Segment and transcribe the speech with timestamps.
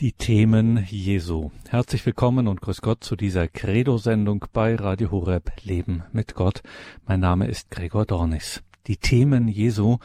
[0.00, 1.52] Die Themen Jesu.
[1.70, 6.62] Herzlich willkommen und grüß Gott zu dieser Credo-Sendung bei Radio Horeb Leben mit Gott.
[7.06, 8.62] Mein Name ist Gregor Dornis.
[8.88, 9.96] Die Themen Jesu.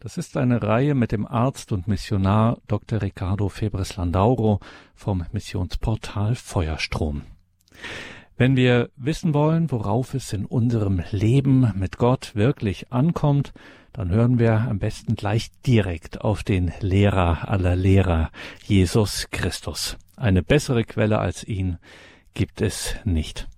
[0.00, 3.00] Das ist eine Reihe mit dem Arzt und Missionar Dr.
[3.00, 4.60] Ricardo Febres Landauro
[4.94, 7.22] vom Missionsportal Feuerstrom.
[8.36, 13.54] Wenn wir wissen wollen, worauf es in unserem Leben mit Gott wirklich ankommt,
[13.92, 18.30] dann hören wir am besten gleich direkt auf den Lehrer aller Lehrer,
[18.64, 19.96] Jesus Christus.
[20.16, 21.78] Eine bessere Quelle als ihn
[22.34, 23.48] gibt es nicht.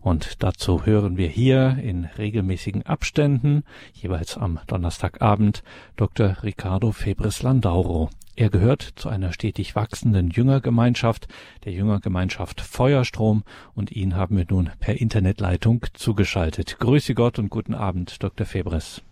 [0.00, 5.62] Und dazu hören wir hier in regelmäßigen Abständen, jeweils am Donnerstagabend,
[5.96, 6.42] Dr.
[6.42, 8.10] Ricardo Febres Landauro.
[8.36, 11.28] Er gehört zu einer stetig wachsenden Jüngergemeinschaft,
[11.64, 16.78] der Jüngergemeinschaft Feuerstrom, und ihn haben wir nun per Internetleitung zugeschaltet.
[16.78, 18.46] Grüße Gott und guten Abend, Dr.
[18.46, 19.02] Febres.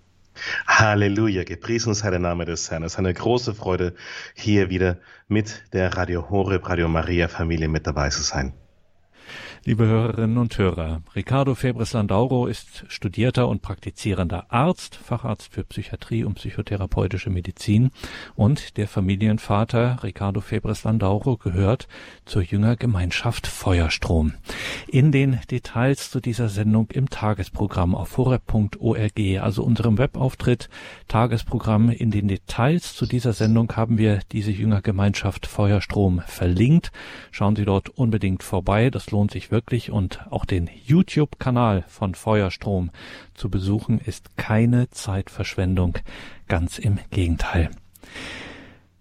[0.67, 2.83] Halleluja, gepriesen sei der Name des Herrn.
[2.83, 3.95] Es ist eine große Freude,
[4.35, 8.53] hier wieder mit der Radio Horeb, Radio Maria Familie mit dabei zu sein.
[9.69, 16.25] Liebe Hörerinnen und Hörer, Ricardo Febres Landauro ist studierter und praktizierender Arzt, Facharzt für Psychiatrie
[16.25, 17.91] und psychotherapeutische Medizin
[18.35, 21.87] und der Familienvater Ricardo Febres Landauro gehört
[22.25, 24.33] zur Jüngergemeinschaft Feuerstrom.
[24.87, 30.71] In den Details zu dieser Sendung im Tagesprogramm auf horeb.org, also unserem Webauftritt,
[31.09, 36.91] Tagesprogramm in den Details zu dieser Sendung haben wir diese Jüngergemeinschaft Feuerstrom verlinkt.
[37.31, 39.58] Schauen Sie dort unbedingt vorbei, das lohnt sich wirklich
[39.91, 42.91] und auch den YouTube-Kanal von Feuerstrom
[43.35, 45.99] zu besuchen ist keine Zeitverschwendung,
[46.47, 47.71] ganz im Gegenteil.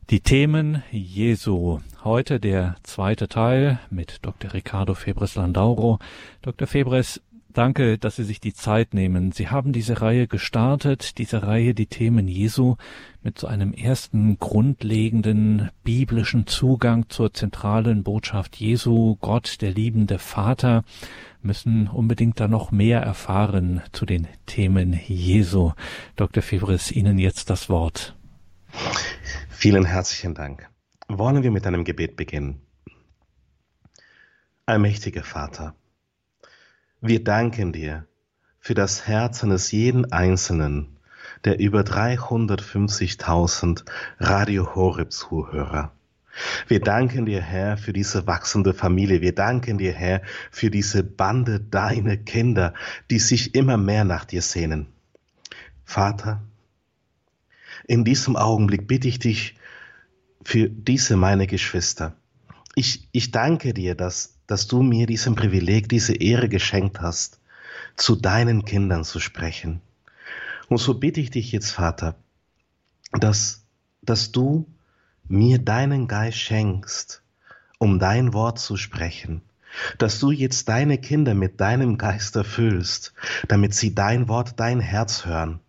[0.10, 1.80] Die Themen Jesu.
[2.04, 4.54] Heute der zweite Teil mit Dr.
[4.54, 6.00] Ricardo Febres Landauro.
[6.42, 6.66] Dr.
[6.66, 7.22] Febres,
[7.58, 9.32] Danke, dass Sie sich die Zeit nehmen.
[9.32, 12.76] Sie haben diese Reihe gestartet, diese Reihe Die Themen Jesu,
[13.24, 20.84] mit so einem ersten grundlegenden biblischen Zugang zur zentralen Botschaft Jesu, Gott, der liebende Vater,
[21.42, 25.72] müssen unbedingt da noch mehr erfahren zu den Themen Jesu.
[26.16, 26.44] Dr.
[26.44, 28.16] Febres, Ihnen jetzt das Wort.
[29.50, 30.70] Vielen herzlichen Dank.
[31.08, 32.62] Wollen wir mit einem Gebet beginnen?
[34.68, 35.74] Allmächtiger Vater,
[37.02, 38.08] wir danken dir
[38.60, 40.98] für das Herz eines jeden Einzelnen
[41.44, 43.84] der über 350.000
[44.20, 45.92] Radio Horeb Zuhörer.
[46.68, 49.22] Wir danken dir, Herr, für diese wachsende Familie.
[49.22, 50.22] Wir danken dir, Herr,
[50.52, 52.76] für diese Bande deiner Kinder,
[53.10, 54.86] die sich immer mehr nach dir sehnen.
[55.84, 56.44] Vater,
[57.88, 59.56] in diesem Augenblick bitte ich dich
[60.44, 62.16] für diese meine Geschwister.
[62.76, 67.40] Ich, ich danke dir, dass dass du mir diesen Privileg, diese Ehre geschenkt hast,
[67.96, 69.82] zu deinen Kindern zu sprechen.
[70.70, 72.16] Und so bitte ich dich jetzt, Vater,
[73.12, 73.66] dass,
[74.02, 74.68] dass du
[75.28, 77.22] mir deinen Geist schenkst,
[77.78, 79.42] um dein Wort zu sprechen,
[79.98, 83.14] dass du jetzt deine Kinder mit deinem Geist erfüllst,
[83.48, 85.60] damit sie dein Wort, dein Herz hören.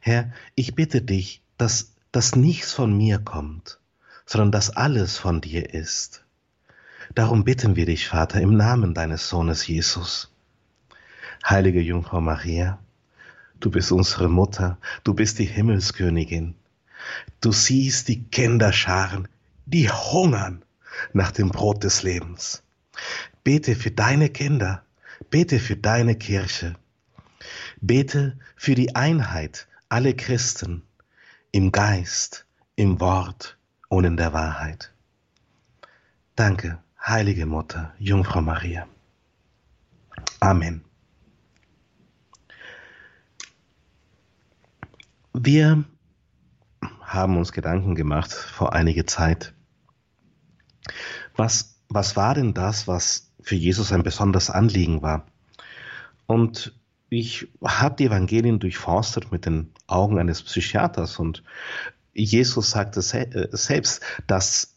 [0.00, 3.78] Herr, ich bitte dich, dass, dass nichts von mir kommt,
[4.26, 6.24] sondern dass alles von dir ist.
[7.14, 10.30] Darum bitten wir dich, Vater, im Namen deines Sohnes Jesus.
[11.44, 12.78] Heilige Jungfrau Maria,
[13.58, 16.54] du bist unsere Mutter, du bist die Himmelskönigin.
[17.40, 19.26] Du siehst die Kinderscharen,
[19.66, 20.64] die hungern
[21.12, 22.62] nach dem Brot des Lebens.
[23.42, 24.84] Bete für deine Kinder,
[25.30, 26.76] bete für deine Kirche,
[27.80, 30.82] bete für die Einheit aller Christen
[31.50, 32.46] im Geist,
[32.76, 34.92] im Wort und in der Wahrheit.
[36.36, 38.86] Danke Heilige Mutter, Jungfrau Maria.
[40.38, 40.84] Amen.
[45.32, 45.84] Wir
[47.00, 49.54] haben uns Gedanken gemacht vor einiger Zeit.
[51.36, 55.26] Was, was war denn das, was für Jesus ein besonderes Anliegen war?
[56.26, 56.78] Und
[57.08, 61.42] ich habe die Evangelien durchforstet mit den Augen eines Psychiaters und
[62.12, 64.76] Jesus sagte äh, selbst, dass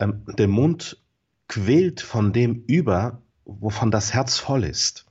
[0.00, 1.00] ähm, der Mund
[1.50, 5.04] quillt von dem über, wovon das Herz voll ist.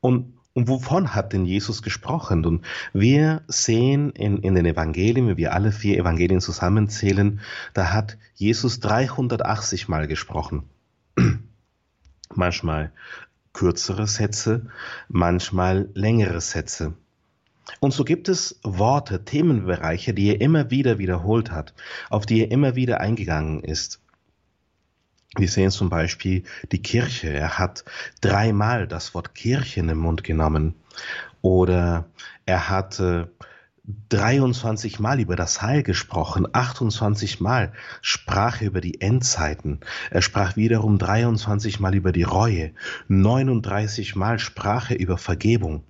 [0.00, 2.46] Und, und wovon hat denn Jesus gesprochen?
[2.46, 2.64] Und
[2.94, 7.40] wir sehen in, in den Evangelien, wenn wir alle vier Evangelien zusammenzählen,
[7.74, 10.62] da hat Jesus 380 Mal gesprochen.
[12.34, 12.90] manchmal
[13.52, 14.68] kürzere Sätze,
[15.08, 16.94] manchmal längere Sätze.
[17.80, 21.74] Und so gibt es Worte, Themenbereiche, die er immer wieder wiederholt hat,
[22.08, 24.01] auf die er immer wieder eingegangen ist.
[25.36, 27.30] Wir sehen zum Beispiel die Kirche.
[27.30, 27.84] Er hat
[28.20, 30.74] dreimal das Wort Kirche in den Mund genommen.
[31.40, 32.04] Oder
[32.44, 33.00] er hat
[34.10, 39.80] 23 Mal über das Heil gesprochen, 28 Mal sprach er über die Endzeiten.
[40.10, 42.72] Er sprach wiederum 23 Mal über die Reue,
[43.08, 45.82] 39 Mal sprach er über Vergebung.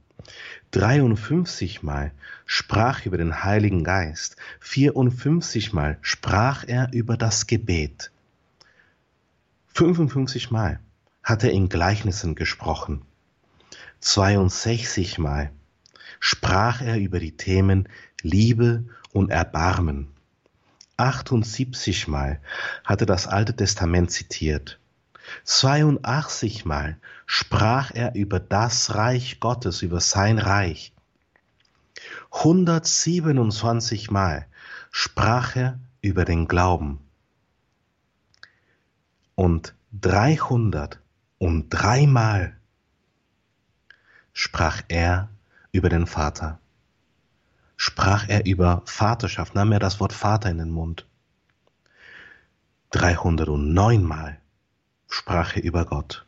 [0.70, 2.12] 53 Mal
[2.46, 8.11] sprach er über den Heiligen Geist, 54 Mal sprach er über das Gebet.
[9.74, 10.80] 55 Mal
[11.22, 13.02] hat er in Gleichnissen gesprochen.
[14.00, 15.50] 62 Mal
[16.20, 17.88] sprach er über die Themen
[18.20, 20.08] Liebe und Erbarmen.
[20.98, 22.38] 78 Mal
[22.84, 24.78] hat er das Alte Testament zitiert.
[25.44, 30.92] 82 Mal sprach er über das Reich Gottes, über sein Reich.
[32.30, 34.46] 127 Mal
[34.90, 37.01] sprach er über den Glauben.
[39.42, 42.56] Und 303 Mal
[44.32, 45.30] sprach er
[45.72, 46.60] über den Vater.
[47.76, 51.08] Sprach er über Vaterschaft, nahm er das Wort Vater in den Mund.
[52.92, 54.38] 309 Mal
[55.08, 56.24] sprach er über Gott.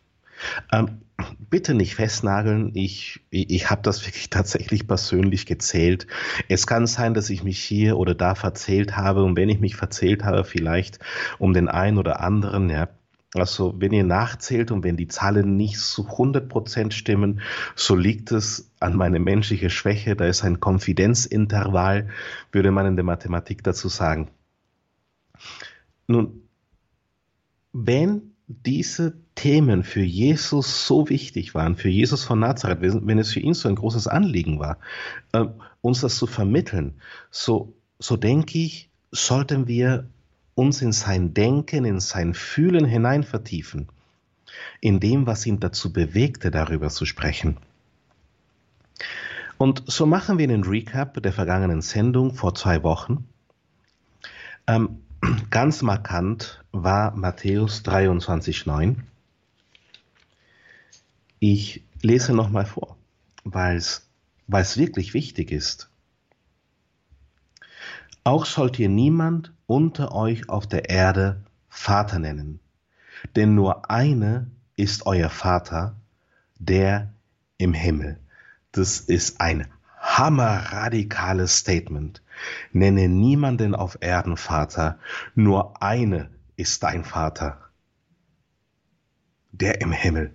[0.73, 1.03] Ähm,
[1.39, 6.09] bitte nicht festnageln, ich, ich, ich habe das wirklich tatsächlich persönlich gezählt.
[6.49, 9.77] Es kann sein, dass ich mich hier oder da verzählt habe und wenn ich mich
[9.77, 10.99] verzählt habe, vielleicht
[11.39, 12.89] um den einen oder anderen, ja,
[13.35, 17.41] also wenn ihr nachzählt und wenn die Zahlen nicht zu 100% stimmen,
[17.75, 20.15] so liegt es an meine menschliche Schwäche.
[20.15, 22.09] Da ist ein Konfidenzintervall,
[22.53, 24.31] würde man in der Mathematik dazu sagen.
[26.07, 26.49] Nun,
[27.73, 33.41] wenn diese Themen für Jesus so wichtig waren, für Jesus von Nazareth, wenn es für
[33.41, 34.79] ihn so ein großes Anliegen war,
[35.33, 35.47] äh,
[35.81, 40.09] uns das zu vermitteln, so, so denke ich, sollten wir
[40.55, 43.89] uns in sein Denken, in sein Fühlen hinein vertiefen,
[44.81, 47.59] in dem, was ihn dazu bewegte, darüber zu sprechen.
[49.59, 53.27] Und so machen wir einen Recap der vergangenen Sendung vor zwei Wochen.
[54.67, 55.01] Ähm,
[55.51, 58.97] ganz markant war Matthäus 23,9.
[61.39, 62.97] Ich lese nochmal vor,
[63.45, 64.09] weil es
[64.49, 65.89] wirklich wichtig ist.
[68.25, 72.61] Auch sollt ihr niemand unter euch auf der Erde Vater nennen,
[73.37, 75.97] denn nur eine ist euer Vater,
[76.59, 77.13] der
[77.59, 78.19] im Himmel.
[78.73, 79.69] Das ist ein
[79.99, 82.23] hammerradikales Statement.
[82.73, 84.99] Nenne niemanden auf Erden Vater,
[85.35, 87.61] nur eine ist dein Vater,
[89.53, 90.35] der im Himmel.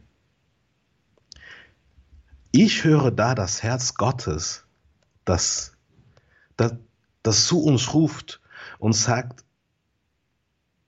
[2.52, 4.66] Ich höre da das Herz Gottes,
[5.26, 5.78] das,
[6.56, 6.76] das,
[7.24, 8.42] das zu uns ruft
[8.78, 9.44] und sagt,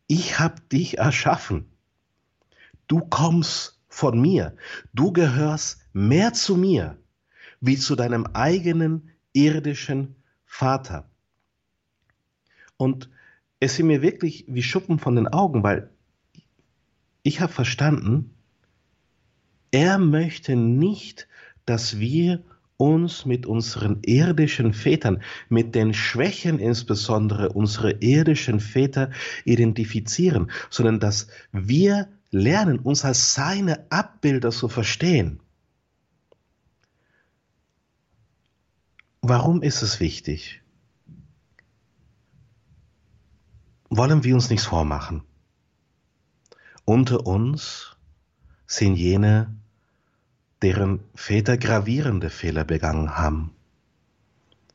[0.07, 1.71] ich habe dich erschaffen.
[2.87, 4.55] Du kommst von mir.
[4.93, 6.97] Du gehörst mehr zu mir
[7.59, 11.09] wie zu deinem eigenen irdischen Vater.
[12.77, 13.09] Und
[13.59, 15.91] es sind mir wirklich wie Schuppen von den Augen, weil
[17.23, 18.33] ich habe verstanden,
[19.69, 21.27] er möchte nicht,
[21.65, 22.43] dass wir
[22.81, 29.11] uns mit unseren irdischen Vätern, mit den Schwächen insbesondere unserer irdischen Väter
[29.45, 35.41] identifizieren, sondern dass wir lernen, uns als seine Abbilder zu verstehen.
[39.21, 40.63] Warum ist es wichtig?
[43.91, 45.21] Wollen wir uns nichts vormachen.
[46.85, 47.95] Unter uns
[48.65, 49.60] sind jene,
[50.61, 53.55] deren Väter gravierende Fehler begangen haben,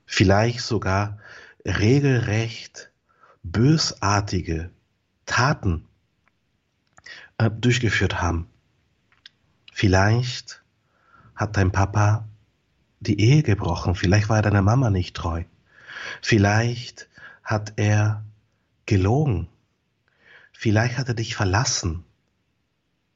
[0.05, 1.19] vielleicht sogar
[1.65, 2.91] regelrecht
[3.43, 4.71] bösartige
[5.27, 5.87] Taten
[7.39, 8.49] äh, durchgeführt haben.
[9.73, 10.63] Vielleicht
[11.35, 12.29] hat dein Papa
[13.01, 15.45] die Ehe gebrochen, vielleicht war er deiner Mama nicht treu,
[16.23, 17.09] vielleicht
[17.45, 18.25] hat er
[18.87, 19.49] gelogen,
[20.53, 22.05] vielleicht hat er dich verlassen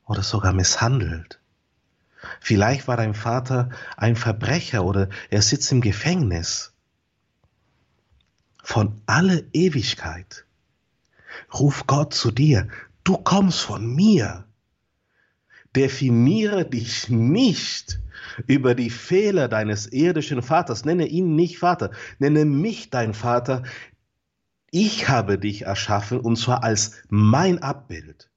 [0.05, 1.40] oder sogar misshandelt.
[2.41, 6.73] Vielleicht war dein Vater ein Verbrecher oder er sitzt im Gefängnis.
[8.63, 10.45] Von alle Ewigkeit
[11.53, 12.69] ruf Gott zu dir,
[13.05, 14.45] du kommst von mir.
[15.75, 18.01] Definiere dich nicht
[18.47, 20.85] über die Fehler deines irdischen Vaters.
[20.85, 23.63] Nenne ihn nicht Vater, nenne mich dein Vater.
[24.71, 28.30] Ich habe dich erschaffen und zwar als mein Abbild.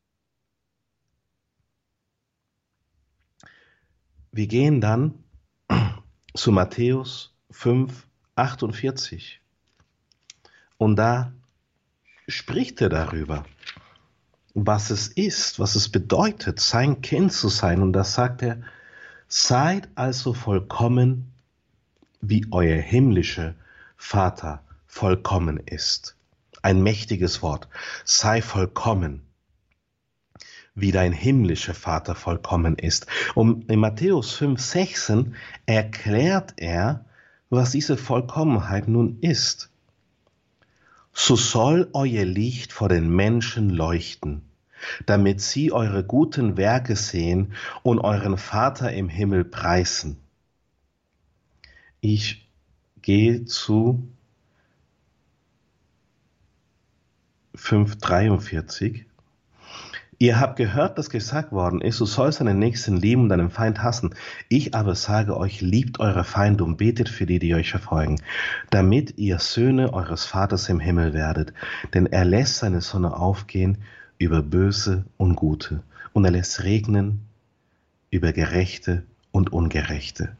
[4.35, 5.23] Wir gehen dann
[6.33, 9.39] zu Matthäus 5, 48.
[10.79, 11.33] Und da
[12.27, 13.45] spricht er darüber,
[14.55, 17.83] was es ist, was es bedeutet, sein Kind zu sein.
[17.83, 18.63] Und da sagt er,
[19.27, 21.31] seid also vollkommen,
[22.19, 23.53] wie euer himmlischer
[23.97, 26.17] Vater vollkommen ist.
[26.63, 27.67] Ein mächtiges Wort.
[28.03, 29.27] Sei vollkommen,
[30.75, 33.08] wie dein himmlischer Vater vollkommen ist.
[33.36, 37.06] Und in Matthäus 5, 16 erklärt er,
[37.50, 39.70] was diese Vollkommenheit nun ist.
[41.13, 44.42] So soll euer Licht vor den Menschen leuchten,
[45.06, 47.53] damit sie eure guten Werke sehen
[47.84, 50.18] und euren Vater im Himmel preisen.
[52.01, 52.50] Ich
[53.03, 54.08] gehe zu
[57.56, 59.06] 543.
[60.24, 63.84] Ihr habt gehört, dass gesagt worden ist, du sollst deinen Nächsten lieben und deinen Feind
[63.84, 64.15] hassen.
[64.48, 68.22] Ich aber sage euch, liebt eure Feinde und betet für die, die euch verfolgen,
[68.70, 71.51] damit ihr Söhne eures Vaters im Himmel werdet.
[71.94, 73.80] Denn er lässt seine Sonne aufgehen
[74.18, 77.27] über Böse und Gute und er lässt regnen
[78.10, 80.38] über Gerechte und Ungerechte.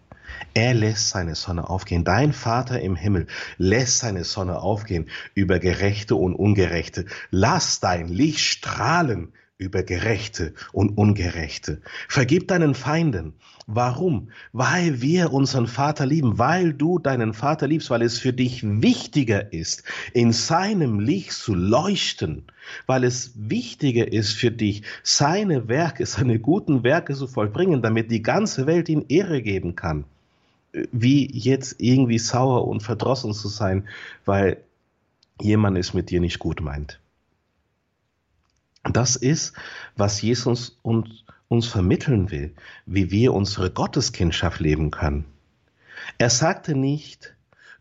[0.54, 2.06] Er lässt seine Sonne aufgehen.
[2.06, 7.06] Dein Vater im Himmel lässt seine Sonne aufgehen über Gerechte und Ungerechte.
[7.32, 11.82] Lass dein Licht strahlen über Gerechte und Ungerechte.
[12.08, 13.34] Vergib deinen Feinden.
[13.66, 14.30] Warum?
[14.52, 19.54] Weil wir unseren Vater lieben, weil du deinen Vater liebst, weil es für dich wichtiger
[19.54, 22.44] ist, in seinem Licht zu leuchten,
[22.88, 28.22] weil es wichtiger ist für dich, seine Werke, seine guten Werke zu vollbringen, damit die
[28.22, 30.04] ganze Welt ihm Ehre geben kann.
[30.92, 33.88] Wie jetzt irgendwie sauer und verdrossen zu sein,
[34.26, 34.58] weil
[35.40, 37.00] jemand es mit dir nicht gut meint.
[38.84, 39.54] Das ist,
[39.96, 42.54] was Jesus uns, uns vermitteln will,
[42.86, 45.26] wie wir unsere Gotteskindschaft leben können.
[46.18, 47.36] Er sagte nicht,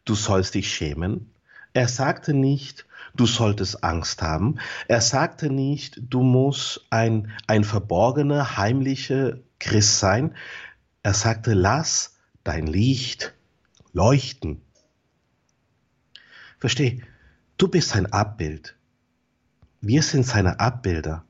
[0.05, 1.33] du sollst dich schämen.
[1.73, 4.59] Er sagte nicht, du solltest Angst haben.
[4.89, 10.35] Er sagte nicht, du musst ein, ein verborgener, heimlicher Christ sein.
[11.03, 13.35] Er sagte, lass dein Licht
[13.93, 14.63] leuchten.
[16.59, 17.03] Versteh,
[17.57, 18.77] du bist ein Abbild.
[19.85, 21.25] Wir sind seine Abbilder.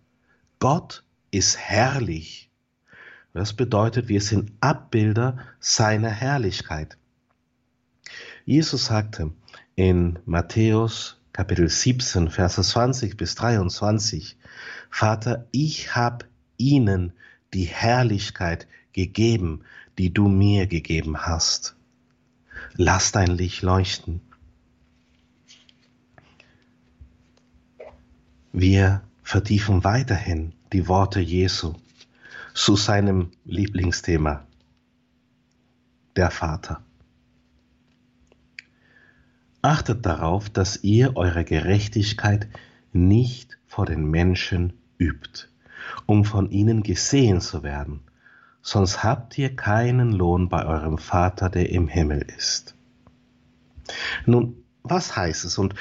[0.59, 2.51] Gott ist herrlich.
[3.33, 6.99] Das bedeutet, wir sind Abbilder seiner Herrlichkeit.
[8.45, 9.33] Jesus sagte
[9.75, 14.37] in Matthäus Kapitel 17, Verse 20 bis 23,
[14.91, 16.27] Vater, ich habe
[16.59, 17.15] ihnen
[17.55, 19.63] die Herrlichkeit gegeben,
[19.97, 21.75] die du mir gegeben hast.
[22.75, 24.21] Lass dein Licht leuchten.
[28.53, 31.75] Wir vertiefen weiterhin die Worte Jesu
[32.53, 34.47] zu seinem Lieblingsthema,
[36.17, 36.83] der Vater.
[39.63, 42.47] Achtet darauf, dass ihr eure Gerechtigkeit
[42.93, 45.49] nicht vor den Menschen übt,
[46.05, 48.01] um von ihnen gesehen zu werden,
[48.61, 52.75] sonst habt ihr keinen Lohn bei eurem Vater, der im Himmel ist.
[54.27, 55.57] Nun, was heißt es?
[55.57, 55.75] Und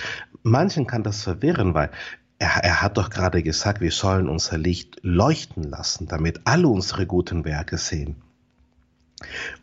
[0.43, 1.91] manchen kann das verwirren, weil
[2.41, 7.05] er, er hat doch gerade gesagt, wir sollen unser Licht leuchten lassen, damit alle unsere
[7.05, 8.15] guten Werke sehen.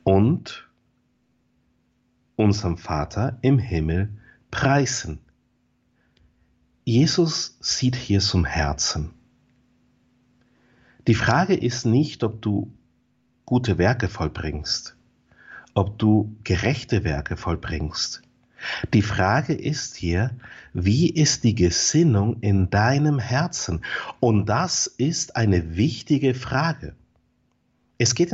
[0.05, 0.69] Und
[2.37, 4.17] unserem Vater im Himmel
[4.53, 5.19] preisen.
[6.85, 9.13] Jesus sieht hier zum Herzen.
[11.09, 12.73] Die Frage ist nicht, ob du
[13.45, 14.97] gute Werke vollbringst,
[15.75, 18.23] ob du gerechte Werke vollbringst.
[18.93, 20.33] Die Frage ist hier,
[20.73, 23.85] wie ist die Gesinnung in deinem Herzen?
[24.21, 26.95] Und das ist eine wichtige Frage.
[27.99, 28.33] Es geht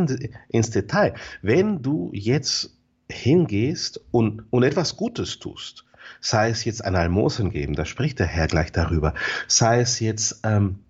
[0.48, 1.14] ins Detail.
[1.42, 2.76] Wenn du jetzt
[3.10, 5.84] hingehst und, und etwas Gutes tust,
[6.20, 9.14] sei es jetzt ein Almosen geben, da spricht der Herr gleich darüber,
[9.46, 10.80] sei es jetzt ähm,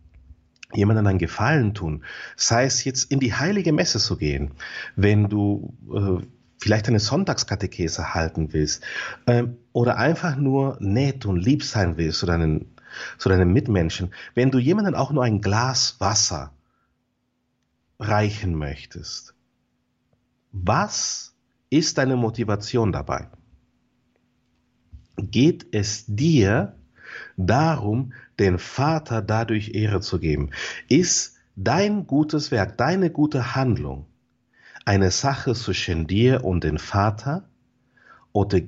[0.73, 2.05] jemandem einen Gefallen tun,
[2.37, 4.53] sei es jetzt in die heilige Messe zu gehen,
[4.97, 6.25] wenn du äh,
[6.65, 8.83] vielleicht eine Sonntagskatekese halten willst
[9.27, 12.75] ähm, oder einfach nur nett und lieb sein willst zu deinen,
[13.19, 16.55] zu deinen Mitmenschen, wenn du jemandem auch nur ein Glas Wasser
[17.99, 19.35] reichen möchtest,
[20.53, 21.35] was
[21.69, 23.29] ist deine Motivation dabei?
[25.19, 26.77] Geht es dir
[27.37, 30.49] darum, den Vater dadurch Ehre zu geben?
[30.89, 34.07] Ist dein gutes Werk, deine gute Handlung
[34.85, 37.49] eine Sache zwischen dir und dem Vater
[38.33, 38.61] oder,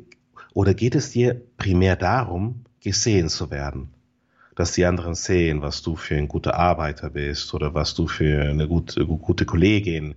[0.54, 3.92] oder geht es dir primär darum, gesehen zu werden?
[4.54, 8.42] Dass die anderen sehen, was du für ein guter Arbeiter bist oder was du für
[8.42, 10.14] eine gute, gute Kollegin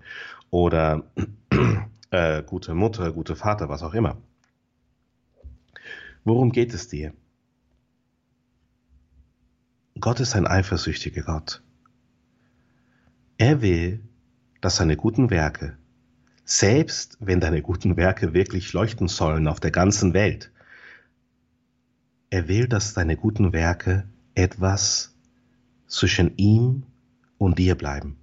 [0.50, 1.04] oder
[2.12, 4.18] äh, gute Mutter, gute Vater, was auch immer.
[6.24, 7.14] Worum geht es dir?
[10.00, 11.62] Gott ist ein eifersüchtiger Gott.
[13.38, 14.02] Er will,
[14.62, 15.79] dass seine guten Werke
[16.50, 20.52] selbst wenn deine guten Werke wirklich leuchten sollen auf der ganzen Welt,
[22.32, 25.16] er will, dass deine guten Werke etwas
[25.86, 26.88] zwischen ihm
[27.38, 28.18] und dir bleiben.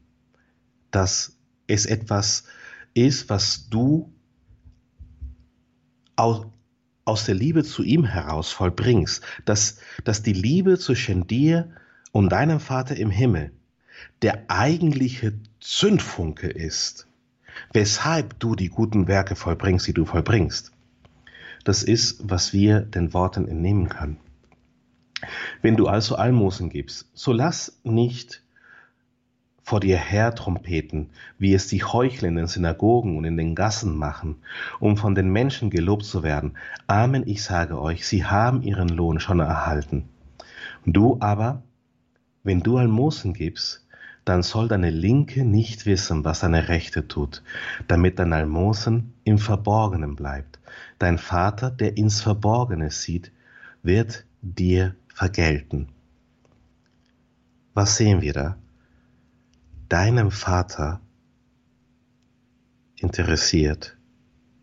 [0.90, 2.44] Dass es etwas
[2.94, 4.12] ist, was du
[6.16, 6.46] aus,
[7.04, 9.22] aus der Liebe zu ihm heraus vollbringst.
[9.44, 11.70] Dass, dass die Liebe zwischen dir
[12.10, 13.52] und deinem Vater im Himmel
[14.22, 17.05] der eigentliche Zündfunke ist,
[17.76, 20.72] weshalb du die guten Werke vollbringst, die du vollbringst.
[21.62, 24.16] Das ist, was wir den Worten entnehmen können.
[25.60, 28.42] Wenn du also Almosen gibst, so lass nicht
[29.62, 33.94] vor dir her trompeten, wie es die Heuchler in den Synagogen und in den Gassen
[33.94, 34.36] machen,
[34.80, 36.56] um von den Menschen gelobt zu werden.
[36.86, 40.08] Amen, ich sage euch, sie haben ihren Lohn schon erhalten.
[40.86, 41.62] Du aber,
[42.42, 43.85] wenn du Almosen gibst,
[44.26, 47.44] dann soll deine Linke nicht wissen, was deine Rechte tut,
[47.86, 50.58] damit dein Almosen im Verborgenen bleibt.
[50.98, 53.30] Dein Vater, der ins Verborgene sieht,
[53.84, 55.88] wird dir vergelten.
[57.72, 58.56] Was sehen wir da?
[59.88, 61.00] Deinem Vater
[62.96, 63.96] interessiert,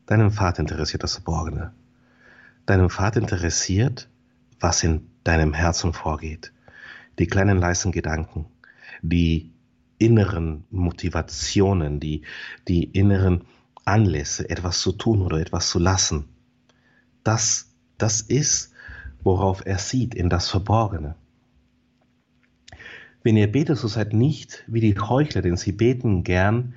[0.08, 1.74] deinem Vater interessiert das Verborgene.
[2.66, 4.10] Deinem Vater interessiert,
[4.60, 6.52] was in deinem Herzen vorgeht.
[7.18, 8.46] Die kleinen leisen Gedanken,
[9.02, 9.53] die
[10.04, 12.24] inneren Motivationen, die,
[12.68, 13.42] die inneren
[13.86, 16.26] Anlässe, etwas zu tun oder etwas zu lassen.
[17.24, 18.74] Das, das ist,
[19.24, 21.16] worauf er sieht, in das Verborgene.
[23.24, 26.74] Wenn ihr betet, so seid nicht wie die Heuchler, denn sie beten gern,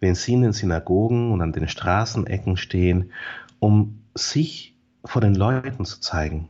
[0.00, 3.12] wenn sie in den Synagogen und an den Straßenecken stehen,
[3.60, 6.48] um sich vor den Leuten zu zeigen.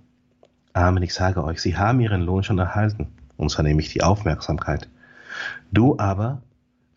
[0.72, 4.88] Amen, ich sage euch, sie haben ihren Lohn schon erhalten, und zwar nämlich die Aufmerksamkeit.
[5.70, 6.42] Du aber,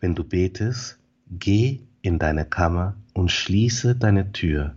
[0.00, 0.98] wenn du betest,
[1.30, 4.74] geh in deine Kammer und schließe deine Tür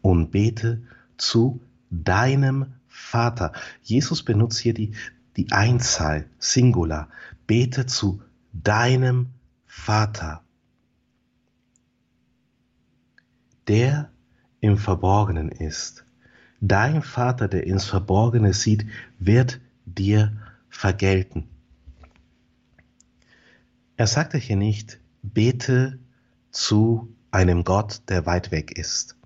[0.00, 0.82] und bete
[1.16, 3.52] zu deinem Vater.
[3.82, 4.94] Jesus benutzt hier die,
[5.36, 7.08] die Einzahl, Singular.
[7.46, 9.28] Bete zu deinem
[9.66, 10.42] Vater.
[13.68, 14.10] Der
[14.60, 16.04] im Verborgenen ist.
[16.60, 18.86] Dein Vater, der ins Verborgene sieht,
[19.18, 20.32] wird dir
[20.68, 21.48] vergelten.
[23.96, 25.98] Er sagte hier nicht, bete
[26.50, 29.16] zu einem Gott, der weit weg ist.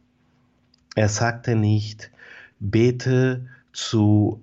[0.95, 2.11] Er sagte nicht,
[2.59, 4.43] bete zu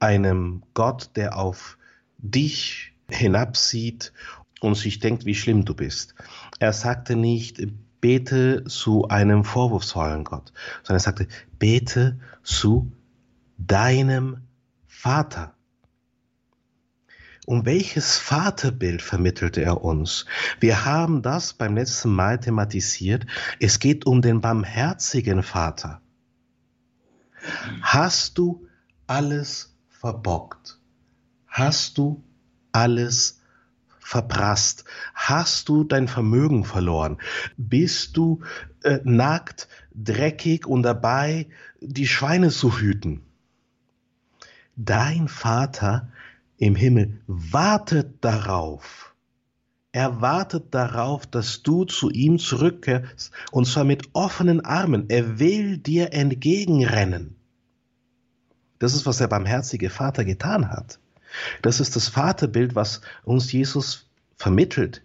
[0.00, 1.78] einem Gott, der auf
[2.18, 4.12] dich hinabsieht
[4.60, 6.14] und sich denkt, wie schlimm du bist.
[6.58, 7.62] Er sagte nicht,
[8.00, 12.92] bete zu einem vorwurfsvollen Gott, sondern er sagte, bete zu
[13.56, 14.42] deinem
[14.86, 15.53] Vater.
[17.46, 20.24] Um welches Vaterbild vermittelte er uns?
[20.60, 23.26] Wir haben das beim letzten Mal thematisiert.
[23.60, 26.00] Es geht um den barmherzigen Vater.
[27.82, 28.66] Hast du
[29.06, 30.78] alles verbockt?
[31.46, 32.24] Hast du
[32.72, 33.40] alles
[33.98, 34.84] verprasst?
[35.14, 37.18] Hast du dein Vermögen verloren?
[37.58, 38.40] Bist du
[38.82, 41.48] äh, nackt, dreckig und dabei,
[41.80, 43.22] die Schweine zu hüten?
[44.76, 46.08] Dein Vater
[46.56, 49.14] im Himmel wartet darauf.
[49.92, 55.08] Er wartet darauf, dass du zu ihm zurückkehrst, und zwar mit offenen Armen.
[55.08, 57.36] Er will dir entgegenrennen.
[58.80, 60.98] Das ist, was der barmherzige Vater getan hat.
[61.62, 65.02] Das ist das Vaterbild, was uns Jesus vermittelt.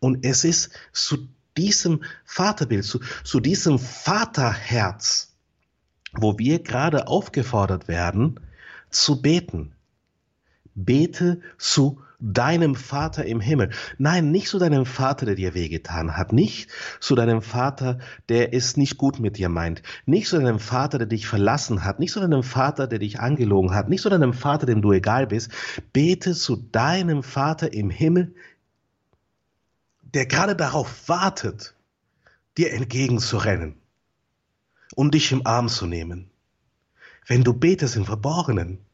[0.00, 5.34] Und es ist zu diesem Vaterbild, zu, zu diesem Vaterherz,
[6.12, 8.40] wo wir gerade aufgefordert werden,
[8.90, 9.75] zu beten.
[10.76, 13.70] Bete zu deinem Vater im Himmel.
[13.98, 16.32] Nein, nicht zu deinem Vater, der dir wehgetan hat.
[16.32, 19.82] Nicht zu deinem Vater, der es nicht gut mit dir meint.
[20.06, 21.98] Nicht zu deinem Vater, der dich verlassen hat.
[21.98, 23.88] Nicht zu deinem Vater, der dich angelogen hat.
[23.88, 25.50] Nicht zu deinem Vater, dem du egal bist.
[25.92, 28.34] Bete zu deinem Vater im Himmel,
[30.02, 31.74] der gerade darauf wartet,
[32.56, 33.74] dir entgegenzurennen
[34.94, 36.30] und dich im Arm zu nehmen.
[37.26, 38.85] Wenn du betest im Verborgenen,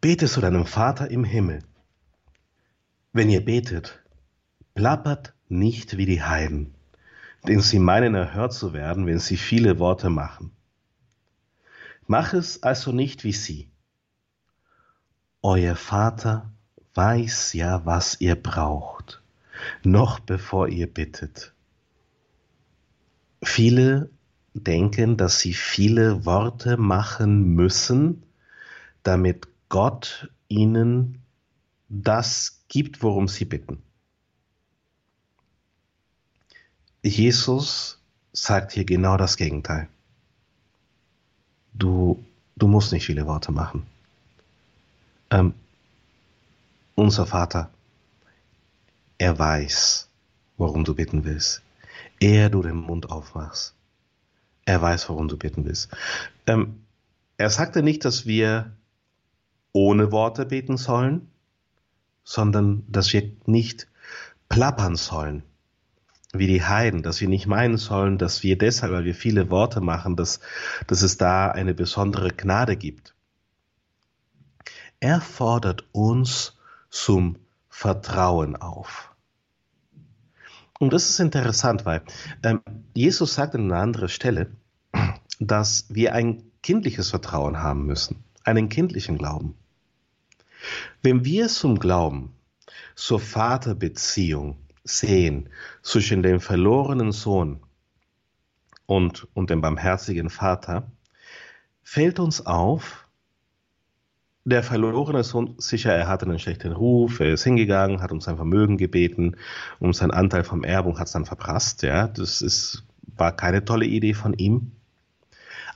[0.00, 1.60] Bete zu deinem Vater im Himmel.
[3.12, 4.02] Wenn ihr betet,
[4.74, 6.74] plappert nicht wie die Heiden,
[7.46, 10.50] denn sie meinen erhört zu werden, wenn sie viele Worte machen.
[12.06, 13.70] Mach es also nicht wie sie.
[15.42, 16.50] Euer Vater
[16.94, 19.22] weiß ja, was ihr braucht,
[19.82, 21.54] noch bevor ihr bittet.
[23.42, 24.10] Viele
[24.54, 28.22] denken, dass sie viele Worte machen müssen,
[29.02, 31.22] damit Gott ihnen
[31.88, 33.82] das gibt, worum sie bitten.
[37.02, 38.00] Jesus
[38.32, 39.88] sagt hier genau das Gegenteil.
[41.74, 42.24] Du
[42.56, 43.86] Du musst nicht viele Worte machen.
[45.30, 45.54] Ähm,
[46.94, 47.70] unser Vater,
[49.18, 50.08] er weiß,
[50.56, 51.62] worum du bitten willst.
[52.20, 53.74] Ehe du den Mund aufmachst.
[54.64, 55.90] Er weiß, worum du bitten willst.
[56.46, 56.84] Ähm,
[57.36, 58.72] er sagte nicht, dass wir
[59.74, 61.28] ohne Worte beten sollen,
[62.22, 63.88] sondern dass wir nicht
[64.48, 65.42] plappern sollen,
[66.32, 69.80] wie die Heiden, dass wir nicht meinen sollen, dass wir deshalb, weil wir viele Worte
[69.80, 70.40] machen, dass,
[70.86, 73.14] dass es da eine besondere Gnade gibt.
[75.00, 76.56] Er fordert uns
[76.88, 77.36] zum
[77.68, 79.12] Vertrauen auf.
[80.78, 82.02] Und das ist interessant, weil
[82.44, 82.60] ähm,
[82.94, 84.52] Jesus sagt an einer anderen Stelle,
[85.40, 89.56] dass wir ein kindliches Vertrauen haben müssen, einen kindlichen Glauben.
[91.02, 92.34] Wenn wir zum Glauben,
[92.94, 95.48] zur Vaterbeziehung sehen
[95.82, 97.60] zwischen dem verlorenen Sohn
[98.86, 100.90] und, und dem barmherzigen Vater,
[101.82, 103.08] fällt uns auf,
[104.44, 108.36] der verlorene Sohn, sicher, er hatte einen schlechten Ruf, er ist hingegangen, hat um sein
[108.36, 109.36] Vermögen gebeten,
[109.80, 112.84] um seinen Anteil vom Erbung hat es dann verprasst, ja, das ist,
[113.16, 114.72] war keine tolle Idee von ihm.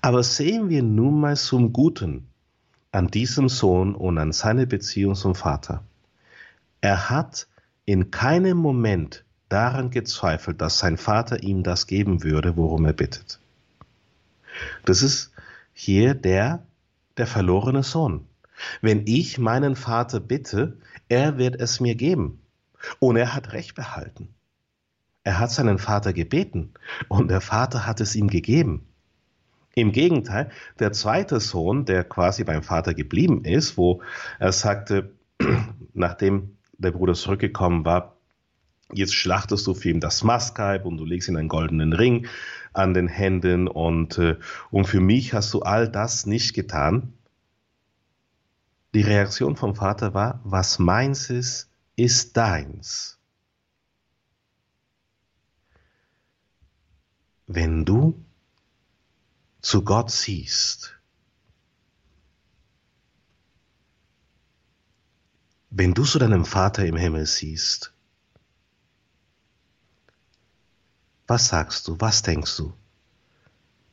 [0.02, 2.28] Aber sehen wir nun mal zum Guten
[2.92, 5.84] an diesem Sohn und an seine Beziehung zum Vater.
[6.80, 7.48] Er hat
[7.84, 13.40] in keinem Moment daran gezweifelt, dass sein Vater ihm das geben würde, worum er bittet.
[14.84, 15.32] Das ist
[15.72, 16.66] hier der,
[17.16, 18.26] der verlorene Sohn.
[18.80, 20.76] Wenn ich meinen Vater bitte,
[21.08, 22.40] er wird es mir geben.
[22.98, 24.28] Und er hat Recht behalten.
[25.24, 26.72] Er hat seinen Vater gebeten
[27.08, 28.86] und der Vater hat es ihm gegeben.
[29.78, 34.02] Im Gegenteil, der zweite Sohn, der quasi beim Vater geblieben ist, wo
[34.40, 35.12] er sagte,
[35.94, 38.16] nachdem der Bruder zurückgekommen war,
[38.92, 42.26] jetzt schlachtest du für ihn das Maskalb und du legst ihm einen goldenen Ring
[42.72, 44.36] an den Händen und, äh,
[44.72, 47.12] und für mich hast du all das nicht getan.
[48.94, 53.20] Die Reaktion vom Vater war, was meins ist, ist deins.
[57.46, 58.24] Wenn du
[59.60, 60.98] zu Gott siehst,
[65.70, 67.92] wenn du zu deinem Vater im Himmel siehst,
[71.26, 72.72] was sagst du, was denkst du?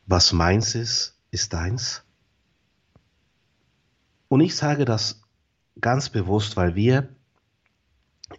[0.05, 2.03] Was meins ist, ist deins?
[4.29, 5.21] Und ich sage das
[5.81, 7.09] ganz bewusst, weil wir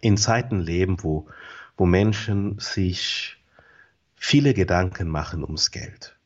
[0.01, 1.29] in Zeiten leben, wo,
[1.77, 3.37] wo Menschen sich
[4.15, 6.16] viele Gedanken machen ums Geld.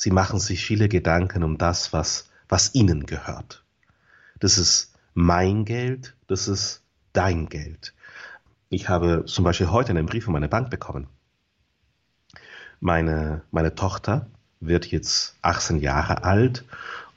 [0.00, 3.62] Sie machen sich viele Gedanken um das, was, was ihnen gehört.
[4.38, 6.80] Das ist mein Geld, das ist
[7.12, 7.92] dein Geld.
[8.70, 11.06] Ich habe zum Beispiel heute einen Brief von meiner Bank bekommen.
[12.80, 14.26] Meine, meine Tochter
[14.60, 16.64] wird jetzt 18 Jahre alt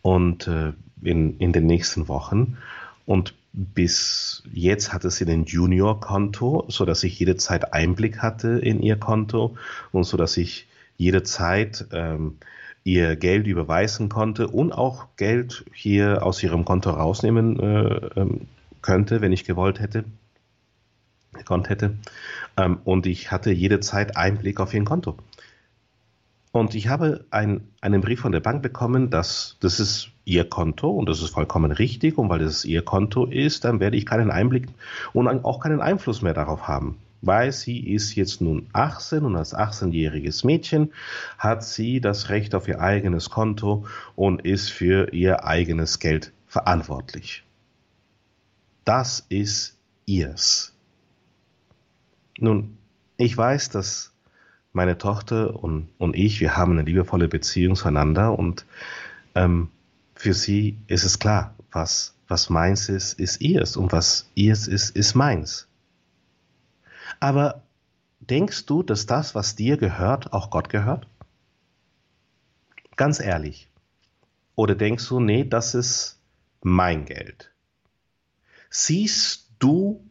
[0.02, 2.58] und äh, in, in den nächsten Wochen.
[3.06, 8.98] Und bis jetzt hatte sie ein Junior-Konto, so dass ich jederzeit Einblick hatte in ihr
[8.98, 9.56] Konto
[9.94, 10.68] und so dass ich
[10.98, 12.40] jederzeit ähm,
[12.84, 18.42] ihr Geld überweisen konnte und auch Geld hier aus ihrem Konto rausnehmen äh, ähm,
[18.82, 20.04] könnte, wenn ich gewollt hätte,
[21.32, 21.98] gekonnt hätte.
[22.58, 25.18] Ähm, und ich hatte jederzeit Einblick auf ihr Konto.
[26.52, 30.90] Und ich habe ein, einen Brief von der Bank bekommen, dass das ist ihr Konto
[30.92, 32.18] und das ist vollkommen richtig.
[32.18, 34.68] Und weil es ihr Konto ist, dann werde ich keinen Einblick
[35.14, 36.98] und auch keinen Einfluss mehr darauf haben.
[37.26, 40.92] Weil sie ist jetzt nun 18 und als 18-jähriges Mädchen
[41.38, 47.46] hat sie das Recht auf ihr eigenes Konto und ist für ihr eigenes Geld verantwortlich.
[48.84, 50.76] Das ist ihrs.
[52.40, 52.78] Nun,
[53.16, 54.12] ich weiß, dass
[54.74, 58.66] meine Tochter und, und ich, wir haben eine liebevolle Beziehung zueinander und
[59.34, 59.70] ähm,
[60.14, 64.90] für sie ist es klar, was, was meins ist, ist ihrs und was ihrs ist,
[64.94, 65.70] ist meins.
[67.24, 67.64] Aber
[68.20, 71.08] denkst du, dass das, was dir gehört, auch Gott gehört?
[72.98, 73.70] Ganz ehrlich.
[74.56, 76.20] Oder denkst du, nee, das ist
[76.64, 77.54] mein Geld?
[78.70, 80.06] Siehst du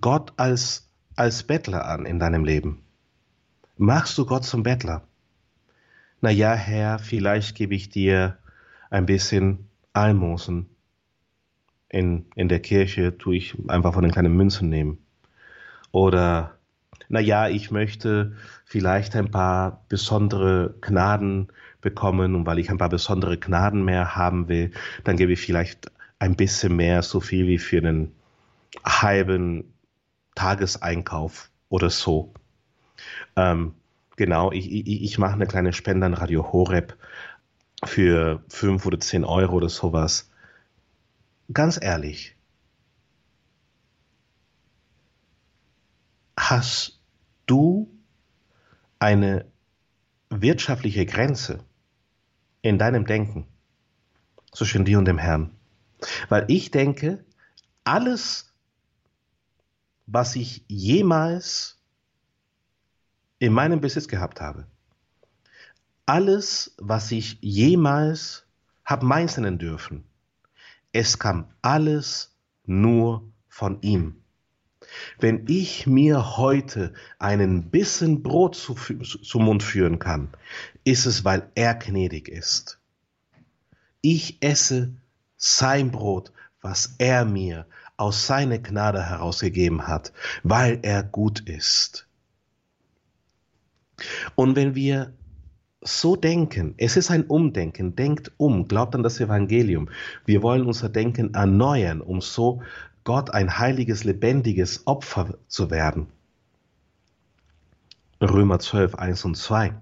[0.00, 2.82] Gott als, als Bettler an in deinem Leben?
[3.76, 5.06] Machst du Gott zum Bettler?
[6.22, 8.36] Na ja, Herr, vielleicht gebe ich dir
[8.90, 10.66] ein bisschen Almosen.
[11.88, 15.01] In, in der Kirche tue ich einfach von den kleinen Münzen nehmen.
[15.92, 16.58] Oder,
[17.08, 21.48] na ja, ich möchte vielleicht ein paar besondere Gnaden
[21.80, 24.72] bekommen und weil ich ein paar besondere Gnaden mehr haben will,
[25.04, 28.12] dann gebe ich vielleicht ein bisschen mehr, so viel wie für einen
[28.84, 29.74] halben
[30.34, 32.32] Tageseinkauf oder so.
[33.36, 33.74] Ähm,
[34.16, 36.96] genau, ich, ich, ich mache eine kleine Spende an Radio Horeb.
[37.84, 40.30] für fünf oder zehn Euro oder sowas.
[41.52, 42.36] Ganz ehrlich,
[46.52, 47.00] hast
[47.46, 47.90] du
[48.98, 49.50] eine
[50.28, 51.64] wirtschaftliche Grenze
[52.60, 53.46] in deinem Denken
[54.52, 55.56] zwischen dir und dem Herrn?
[56.28, 57.24] Weil ich denke,
[57.84, 58.52] alles,
[60.04, 61.80] was ich jemals
[63.38, 64.66] in meinem Besitz gehabt habe,
[66.04, 68.46] alles, was ich jemals
[68.84, 70.04] habe meißeln dürfen,
[70.92, 72.36] es kam alles
[72.66, 74.21] nur von ihm.
[75.18, 80.28] Wenn ich mir heute einen Bissen Brot zu, zum Mund führen kann,
[80.84, 82.78] ist es, weil er gnädig ist.
[84.00, 84.94] Ich esse
[85.36, 92.08] sein Brot, was er mir aus seiner Gnade herausgegeben hat, weil er gut ist.
[94.34, 95.12] Und wenn wir
[95.80, 99.88] so denken, es ist ein Umdenken, denkt um, glaubt an das Evangelium.
[100.24, 102.62] Wir wollen unser Denken erneuern, um so
[103.04, 106.06] Gott ein heiliges, lebendiges Opfer zu werden.
[108.20, 109.74] Römer 12, 1 und 2.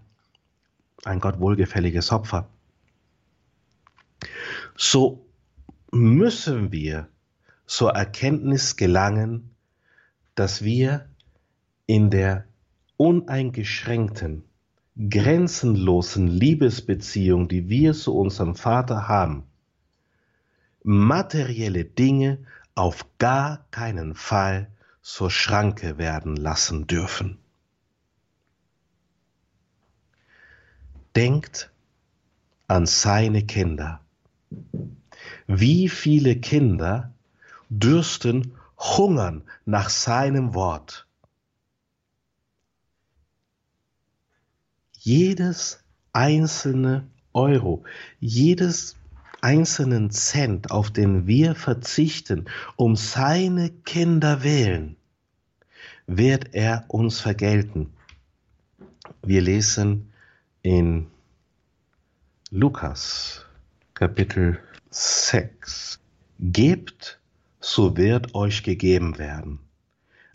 [1.04, 2.48] Ein Gott wohlgefälliges Opfer.
[4.76, 5.26] So
[5.90, 7.08] müssen wir
[7.66, 9.54] zur Erkenntnis gelangen,
[10.34, 11.08] dass wir
[11.86, 12.46] in der
[12.96, 14.44] uneingeschränkten,
[15.08, 19.44] grenzenlosen Liebesbeziehung, die wir zu unserem Vater haben,
[20.82, 22.38] materielle Dinge
[22.80, 24.70] auf gar keinen Fall
[25.02, 27.36] zur Schranke werden lassen dürfen.
[31.14, 31.70] Denkt
[32.68, 34.00] an seine Kinder.
[35.46, 37.12] Wie viele Kinder
[37.68, 41.06] dürsten hungern nach seinem Wort?
[44.92, 47.84] Jedes einzelne Euro,
[48.20, 48.96] jedes
[49.42, 54.96] einzelnen Cent, auf den wir verzichten, um seine Kinder wählen,
[56.06, 57.92] wird er uns vergelten.
[59.22, 60.12] Wir lesen
[60.62, 61.06] in
[62.50, 63.46] Lukas
[63.94, 64.58] Kapitel
[64.90, 66.00] 6.
[66.40, 67.20] Gebt,
[67.60, 69.60] so wird euch gegeben werden.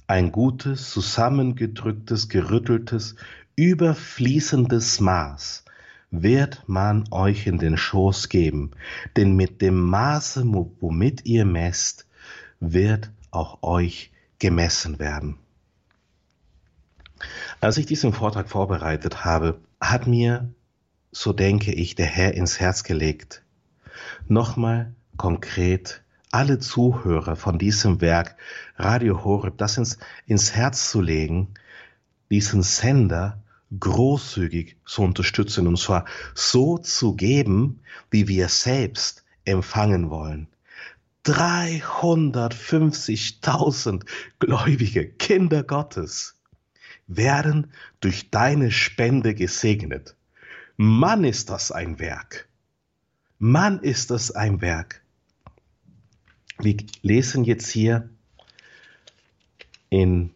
[0.08, 3.16] Ein gutes, zusammengedrücktes, gerütteltes,
[3.56, 5.65] überfließendes Maß
[6.12, 8.72] wird man euch in den Schoß geben,
[9.16, 12.08] denn mit dem Maße, womit ihr messt,
[12.60, 15.38] wird auch euch gemessen werden.
[17.62, 20.54] Als ich diesen Vortrag vorbereitet habe, hat mir,
[21.12, 23.44] so denke ich, der Herr ins Herz gelegt,
[24.28, 28.36] nochmal konkret alle Zuhörer von diesem Werk
[28.76, 31.54] Radio Horeb das ins, ins Herz zu legen,
[32.30, 33.42] diesen Sender
[33.80, 37.80] großzügig zu unterstützen und zwar so zu geben,
[38.12, 40.50] wie wir selbst empfangen wollen.
[41.26, 44.06] 350.000
[44.40, 46.36] gläubige Kinder Gottes
[47.08, 50.16] werden durch deine Spende gesegnet.
[50.78, 52.48] Mann ist das ein Werk.
[53.40, 55.02] Mann ist das ein Werk.
[56.60, 58.10] Wir lesen jetzt hier
[59.90, 60.32] in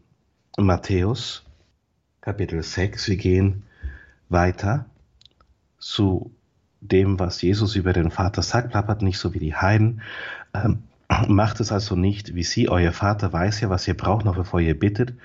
[0.58, 1.46] Matthäus
[2.30, 3.08] Kapitel 6.
[3.08, 3.64] Wir gehen
[4.30, 4.86] weiter
[5.80, 6.32] zu
[6.80, 8.70] dem, was Jesus über den Vater sagt.
[8.70, 10.04] Plappert nicht so wie die Heiden.
[10.54, 10.84] Ähm,
[11.28, 12.70] macht es also nicht wie sie.
[12.70, 15.16] Euer Vater weiß ja, was ihr braucht, noch bevor ihr bittet.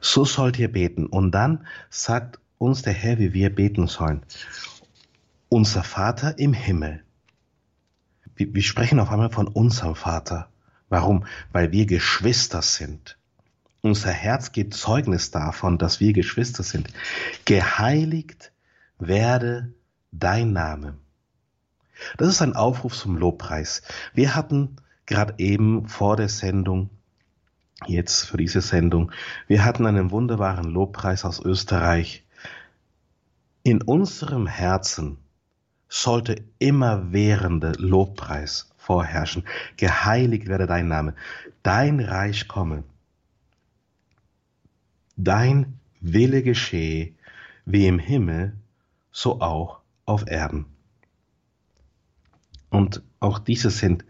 [0.00, 1.04] So sollt ihr beten.
[1.04, 4.22] Und dann sagt uns der Herr, wie wir beten sollen.
[5.50, 7.02] Unser Vater im Himmel.
[8.34, 10.48] Wir, wir sprechen auf einmal von unserem Vater.
[10.88, 11.26] Warum?
[11.52, 13.18] Weil wir Geschwister sind.
[13.86, 16.88] Unser Herz gibt Zeugnis davon, dass wir Geschwister sind.
[17.44, 18.50] Geheiligt
[18.98, 19.74] werde
[20.10, 20.96] dein Name.
[22.16, 23.82] Das ist ein Aufruf zum Lobpreis.
[24.12, 24.74] Wir hatten
[25.06, 26.90] gerade eben vor der Sendung,
[27.86, 29.12] jetzt für diese Sendung,
[29.46, 32.24] wir hatten einen wunderbaren Lobpreis aus Österreich.
[33.62, 35.18] In unserem Herzen
[35.88, 39.44] sollte immerwährende Lobpreis vorherrschen.
[39.76, 41.14] Geheiligt werde dein Name.
[41.62, 42.82] Dein Reich komme
[45.16, 47.14] Dein Wille geschehe,
[47.64, 48.54] wie im Himmel,
[49.10, 50.66] so auch auf Erden.
[52.70, 54.04] Und auch diese sind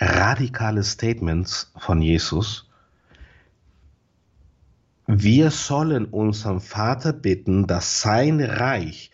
[0.00, 2.68] radikale Statements von Jesus.
[5.06, 9.10] Wir sollen unserem Vater bitten, dass sein Reich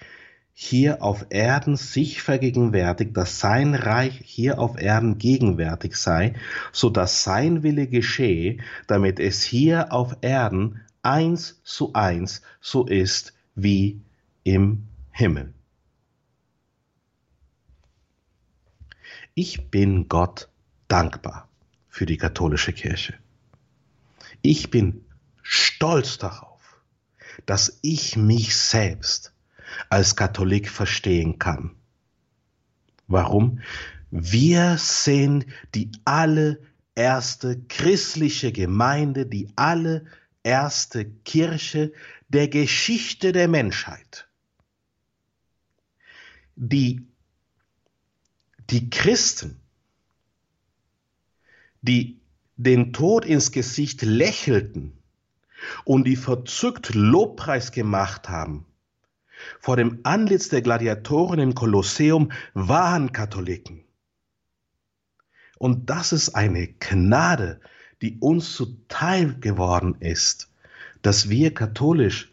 [0.52, 6.34] hier auf Erden sich vergegenwärtigt, dass sein Reich hier auf Erden gegenwärtig sei,
[6.72, 13.34] so dass sein Wille geschehe, damit es hier auf Erden eins zu eins so ist
[13.54, 14.00] wie
[14.44, 15.54] im Himmel.
[19.34, 20.48] Ich bin Gott
[20.88, 21.48] dankbar
[21.88, 23.14] für die katholische Kirche.
[24.42, 25.04] Ich bin
[25.42, 26.80] stolz darauf,
[27.46, 29.32] dass ich mich selbst
[29.90, 31.76] als Katholik verstehen kann.
[33.06, 33.60] Warum?
[34.10, 39.48] Wir sind die allererste christliche Gemeinde, die
[40.48, 41.92] allererste Kirche
[42.28, 44.28] der Geschichte der Menschheit.
[46.56, 47.06] Die,
[48.70, 49.60] die Christen,
[51.82, 52.20] die
[52.56, 54.98] den Tod ins Gesicht lächelten
[55.84, 58.66] und die verzückt Lobpreis gemacht haben,
[59.60, 63.84] vor dem Antlitz der Gladiatoren im Kolosseum waren Katholiken.
[65.58, 67.60] Und das ist eine Gnade,
[68.02, 70.48] die uns zuteil geworden ist,
[71.02, 72.32] dass wir katholisch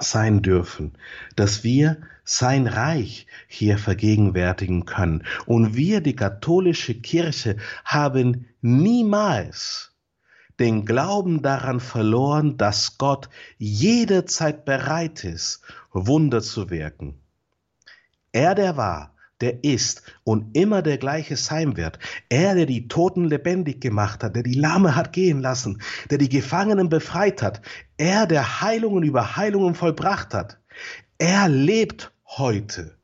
[0.00, 0.92] sein dürfen,
[1.36, 5.24] dass wir sein Reich hier vergegenwärtigen können.
[5.46, 9.92] Und wir, die katholische Kirche, haben niemals
[10.58, 17.14] den Glauben daran verloren, dass Gott jederzeit bereit ist, Wunder zu wirken.
[18.32, 21.98] Er, der war, der ist und immer der gleiche sein wird.
[22.28, 26.28] Er, der die Toten lebendig gemacht hat, der die Lahme hat gehen lassen, der die
[26.28, 27.62] Gefangenen befreit hat,
[27.96, 30.58] er, der Heilungen über Heilungen vollbracht hat.
[31.18, 32.96] Er lebt heute.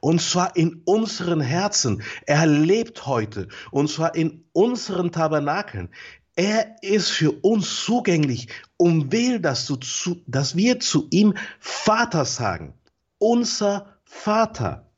[0.00, 2.02] Und zwar in unseren Herzen.
[2.26, 3.48] Er lebt heute.
[3.70, 5.90] Und zwar in unseren Tabernakeln.
[6.36, 12.24] Er ist für uns zugänglich und will, dass, du zu, dass wir zu ihm Vater
[12.24, 12.74] sagen.
[13.18, 14.89] Unser Vater.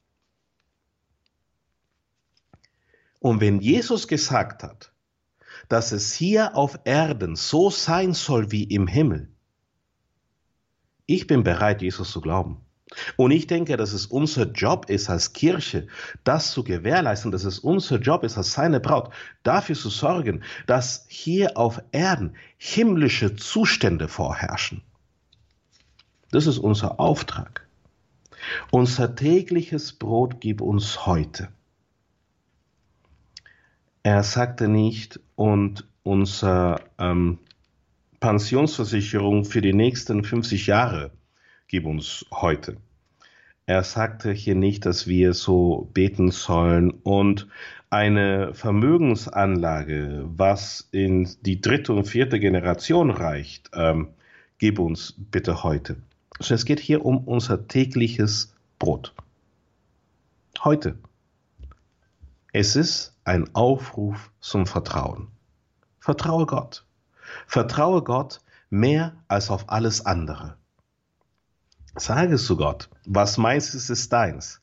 [3.22, 4.92] Und wenn Jesus gesagt hat,
[5.68, 9.28] dass es hier auf Erden so sein soll wie im Himmel,
[11.06, 12.60] ich bin bereit, Jesus zu glauben.
[13.16, 15.86] Und ich denke, dass es unser Job ist als Kirche,
[16.24, 21.06] das zu gewährleisten, dass es unser Job ist als seine Braut, dafür zu sorgen, dass
[21.08, 24.82] hier auf Erden himmlische Zustände vorherrschen.
[26.32, 27.68] Das ist unser Auftrag.
[28.72, 31.50] Unser tägliches Brot gib uns heute.
[34.02, 37.38] Er sagte nicht, und unsere ähm,
[38.20, 41.10] Pensionsversicherung für die nächsten 50 Jahre
[41.68, 42.76] gib uns heute.
[43.66, 47.48] Er sagte hier nicht, dass wir so beten sollen und
[47.90, 54.08] eine Vermögensanlage, was in die dritte und vierte Generation reicht, ähm,
[54.58, 55.96] gib uns bitte heute.
[56.38, 59.14] Also es geht hier um unser tägliches Brot.
[60.64, 60.96] Heute.
[62.52, 65.28] Es ist ein Aufruf zum Vertrauen.
[66.00, 66.86] Vertraue Gott.
[67.46, 70.56] Vertraue Gott mehr als auf alles andere.
[71.94, 74.60] Sage zu Gott, was meins ist, ist deins.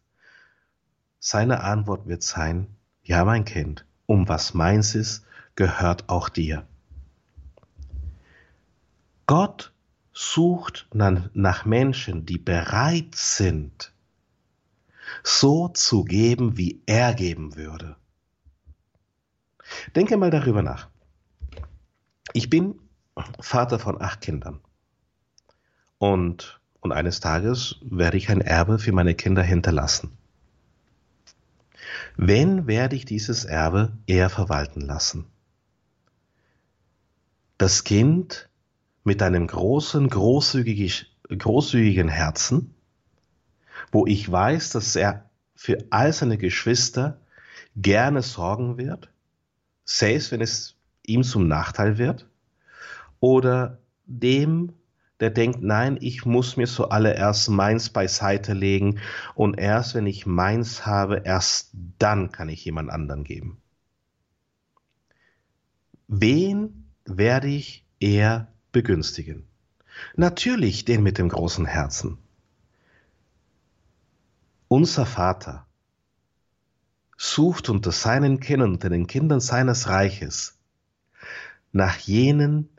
[1.19, 6.65] Seine Antwort wird sein, ja mein Kind, um was meins ist, gehört auch dir.
[9.27, 9.73] Gott
[10.11, 13.93] sucht nach Menschen, die bereit sind,
[15.23, 17.95] so zu geben, wie er geben würde.
[19.95, 20.89] Denke mal darüber nach.
[22.33, 22.79] Ich bin
[23.39, 24.59] Vater von acht Kindern.
[25.97, 30.17] Und und eines Tages werde ich ein Erbe für meine Kinder hinterlassen.
[32.15, 35.25] Wen werde ich dieses Erbe eher verwalten lassen?
[37.57, 38.49] Das Kind
[39.03, 42.73] mit einem großen, großzügigen Herzen,
[43.91, 47.19] wo ich weiß, dass er für all seine Geschwister
[47.75, 49.09] gerne sorgen wird,
[49.89, 52.29] selbst wenn es ihm zum Nachteil wird,
[53.19, 54.73] oder dem
[55.19, 58.99] der denkt, nein, ich muss mir zuallererst meins beiseite legen
[59.35, 63.61] und erst wenn ich meins habe, erst dann kann ich jemand anderen geben.
[66.07, 69.45] Wen werde ich eher begünstigen?
[70.15, 72.17] Natürlich den mit dem großen Herzen.
[74.69, 75.65] Unser Vater
[77.21, 80.57] sucht unter seinen Kindern, unter den Kindern seines Reiches
[81.73, 82.69] nach jenen,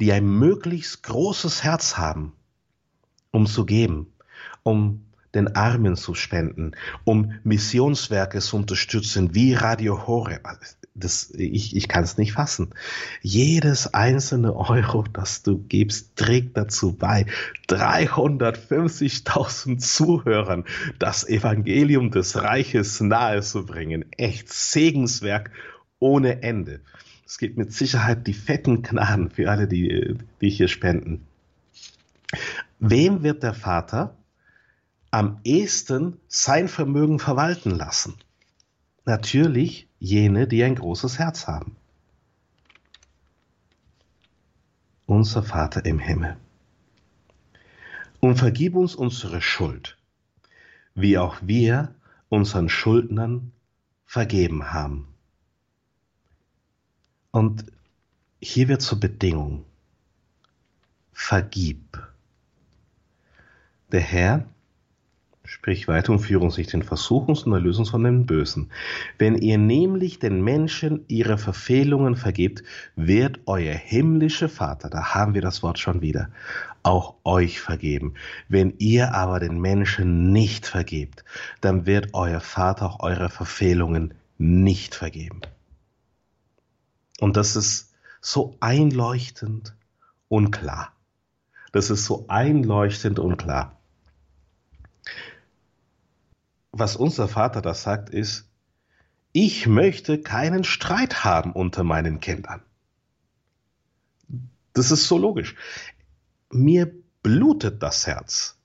[0.00, 2.32] die ein möglichst großes Herz haben,
[3.30, 4.10] um zu geben,
[4.62, 5.04] um
[5.34, 6.72] den Armen zu spenden,
[7.04, 10.48] um Missionswerke zu unterstützen, wie Radio Horeb.
[11.00, 12.70] Das, ich ich kann es nicht fassen.
[13.22, 17.26] Jedes einzelne Euro, das du gibst, trägt dazu bei,
[17.68, 20.64] 350.000 Zuhörern
[20.98, 24.04] das Evangelium des Reiches nahezubringen.
[24.16, 25.50] Echt Segenswerk
[25.98, 26.80] ohne Ende.
[27.26, 31.26] Es gibt mit Sicherheit die fetten Gnaden für alle, die, die hier spenden.
[32.78, 34.16] Wem wird der Vater
[35.10, 38.14] am ehesten sein Vermögen verwalten lassen?
[39.04, 41.76] Natürlich jene, die ein großes Herz haben.
[45.06, 46.36] Unser Vater im Himmel.
[48.20, 49.96] Und vergib uns unsere Schuld,
[50.94, 51.94] wie auch wir
[52.28, 53.52] unseren Schuldnern
[54.04, 55.08] vergeben haben.
[57.30, 57.66] Und
[58.40, 59.64] hier wird zur Bedingung,
[61.12, 62.02] vergib.
[63.92, 64.46] Der Herr
[65.48, 68.70] Sprich weiter und führe uns nicht in Versuchung, sondern löse uns von dem Bösen.
[69.16, 72.62] Wenn ihr nämlich den Menschen ihre Verfehlungen vergebt,
[72.96, 76.28] wird euer himmlischer Vater, da haben wir das Wort schon wieder,
[76.82, 78.12] auch euch vergeben.
[78.50, 81.24] Wenn ihr aber den Menschen nicht vergebt,
[81.62, 85.40] dann wird euer Vater auch eure Verfehlungen nicht vergeben.
[87.20, 89.74] Und das ist so einleuchtend
[90.28, 90.92] und klar.
[91.72, 93.77] Das ist so einleuchtend und klar
[96.72, 98.48] was unser Vater da sagt, ist,
[99.32, 102.62] ich möchte keinen Streit haben unter meinen Kindern.
[104.72, 105.54] Das ist so logisch.
[106.50, 106.92] Mir
[107.22, 108.58] blutet das Herz.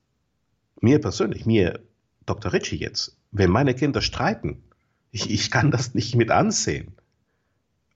[0.80, 1.80] Mir persönlich, mir,
[2.26, 2.54] Dr.
[2.54, 4.64] Ritchie jetzt, wenn meine Kinder streiten,
[5.12, 6.94] ich, ich kann das nicht mit ansehen.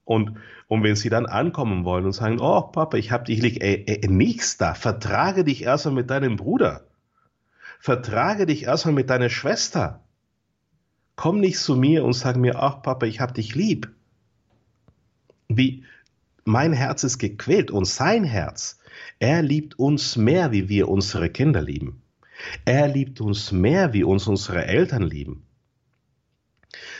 [0.04, 0.38] Und,
[0.68, 3.84] und wenn sie dann ankommen wollen und sagen, oh Papa, ich hab dich lieb, ey,
[3.86, 6.87] ey, nichts da, vertrage dich erstmal mit deinem Bruder.
[7.78, 10.04] Vertrage dich erstmal mit deiner Schwester.
[11.16, 13.90] Komm nicht zu mir und sag mir, ach Papa, ich hab dich lieb.
[15.48, 15.84] Wie
[16.44, 18.78] mein Herz ist gequält und sein Herz,
[19.18, 22.02] er liebt uns mehr, wie wir unsere Kinder lieben.
[22.64, 25.44] Er liebt uns mehr, wie uns unsere Eltern lieben.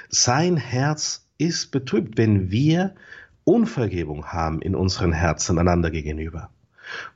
[0.08, 2.94] Sein Herz ist betrübt, wenn wir
[3.44, 6.50] Unvergebung haben in unseren Herzen einander gegenüber.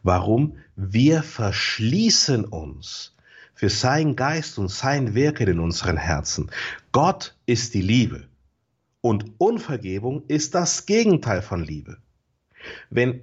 [0.02, 0.56] Warum?
[0.76, 3.14] Wir verschließen uns
[3.62, 6.50] für sein Geist und sein Wirken in unseren Herzen.
[6.90, 8.26] Gott ist die Liebe
[9.00, 11.98] und Unvergebung ist das Gegenteil von Liebe.
[12.90, 13.22] Wenn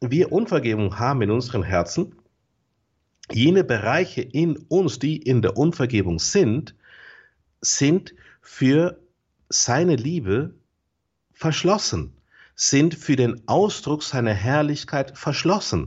[0.00, 2.14] wir Unvergebung haben in unseren Herzen,
[3.30, 6.74] jene Bereiche in uns, die in der Unvergebung sind,
[7.60, 8.98] sind für
[9.50, 10.54] seine Liebe
[11.34, 12.14] verschlossen
[12.60, 15.86] sind für den Ausdruck seiner Herrlichkeit verschlossen.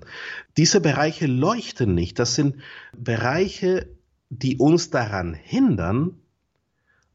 [0.55, 2.17] Diese Bereiche leuchten nicht.
[2.17, 2.55] Das sind
[2.97, 3.89] Bereiche,
[4.29, 6.15] die uns daran hindern,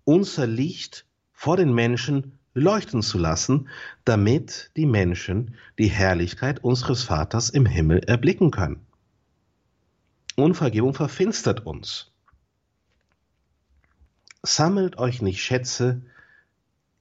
[0.04, 3.68] unser Licht vor den Menschen leuchten zu lassen,
[4.04, 8.84] damit die Menschen die Herrlichkeit unseres Vaters im Himmel erblicken können.
[10.36, 12.12] Unvergebung verfinstert uns.
[14.42, 16.02] Sammelt euch nicht Schätze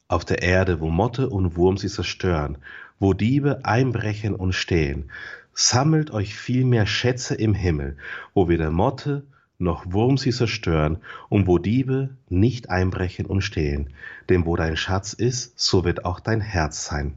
[0.08, 2.58] auf der Erde, wo Motte und Wurm sie zerstören,
[3.00, 5.12] wo Diebe einbrechen und stehlen.
[5.54, 7.98] Sammelt euch vielmehr Schätze im Himmel,
[8.34, 9.24] wo weder Motte
[9.58, 10.98] noch Wurm sie zerstören
[11.30, 13.92] und wo Diebe nicht einbrechen und stehlen.
[14.30, 17.16] Denn wo dein Schatz ist, so wird auch dein Herz sein.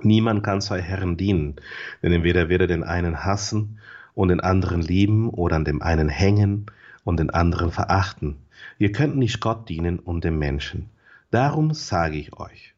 [0.00, 1.56] Niemand kann zwei Herren dienen,
[2.02, 3.80] denn entweder wird er den einen hassen
[4.14, 6.66] und den anderen lieben oder an dem einen hängen
[7.02, 8.36] und den anderen verachten.
[8.78, 10.90] Ihr könnt nicht Gott dienen und dem Menschen.
[11.30, 12.74] Darum sage ich euch,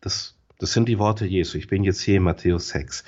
[0.00, 3.04] das, das sind die Worte Jesu, ich bin jetzt hier in Matthäus 6,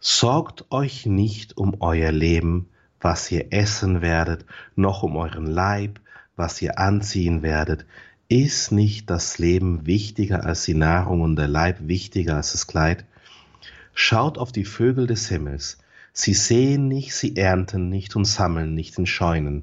[0.00, 2.68] sorgt euch nicht um euer Leben,
[3.00, 6.00] was ihr essen werdet, noch um euren Leib,
[6.34, 7.86] was ihr anziehen werdet.
[8.28, 13.04] Ist nicht das Leben wichtiger als die Nahrung und der Leib wichtiger als das Kleid?
[13.94, 15.78] Schaut auf die Vögel des Himmels.
[16.12, 19.62] Sie sehen nicht, sie ernten nicht und sammeln nicht in Scheunen.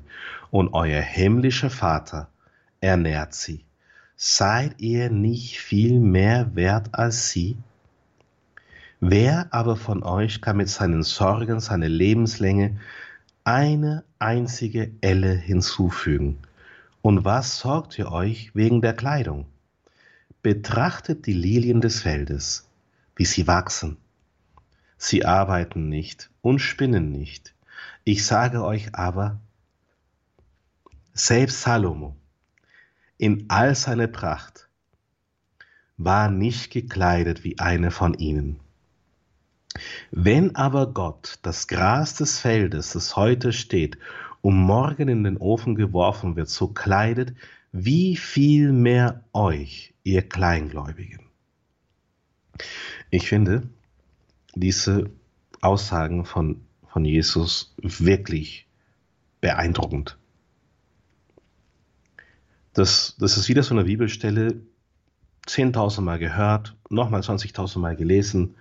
[0.49, 2.29] Und euer himmlischer Vater
[2.79, 3.65] ernährt sie.
[4.25, 7.57] Seid ihr nicht viel mehr wert als sie?
[9.01, 12.79] Wer aber von euch kann mit seinen Sorgen seine Lebenslänge
[13.43, 16.37] eine einzige Elle hinzufügen?
[17.01, 19.45] Und was sorgt ihr euch wegen der Kleidung?
[20.41, 22.65] Betrachtet die Lilien des Feldes,
[23.17, 23.97] wie sie wachsen.
[24.97, 27.53] Sie arbeiten nicht und spinnen nicht.
[28.05, 29.41] Ich sage euch aber,
[31.13, 32.15] selbst Salomo
[33.23, 34.67] in all seiner Pracht,
[35.95, 38.59] war nicht gekleidet wie eine von ihnen.
[40.11, 43.97] Wenn aber Gott das Gras des Feldes, das heute steht,
[44.41, 47.33] um morgen in den Ofen geworfen wird, so kleidet,
[47.71, 51.21] wie viel mehr euch, ihr Kleingläubigen.
[53.09, 53.69] Ich finde
[54.53, 55.09] diese
[55.61, 56.59] Aussagen von,
[56.91, 58.67] von Jesus wirklich
[59.39, 60.17] beeindruckend.
[62.73, 64.61] Das, das ist wieder so eine Bibelstelle,
[65.47, 68.55] 10.000 Mal gehört, nochmal 20.000 Mal gelesen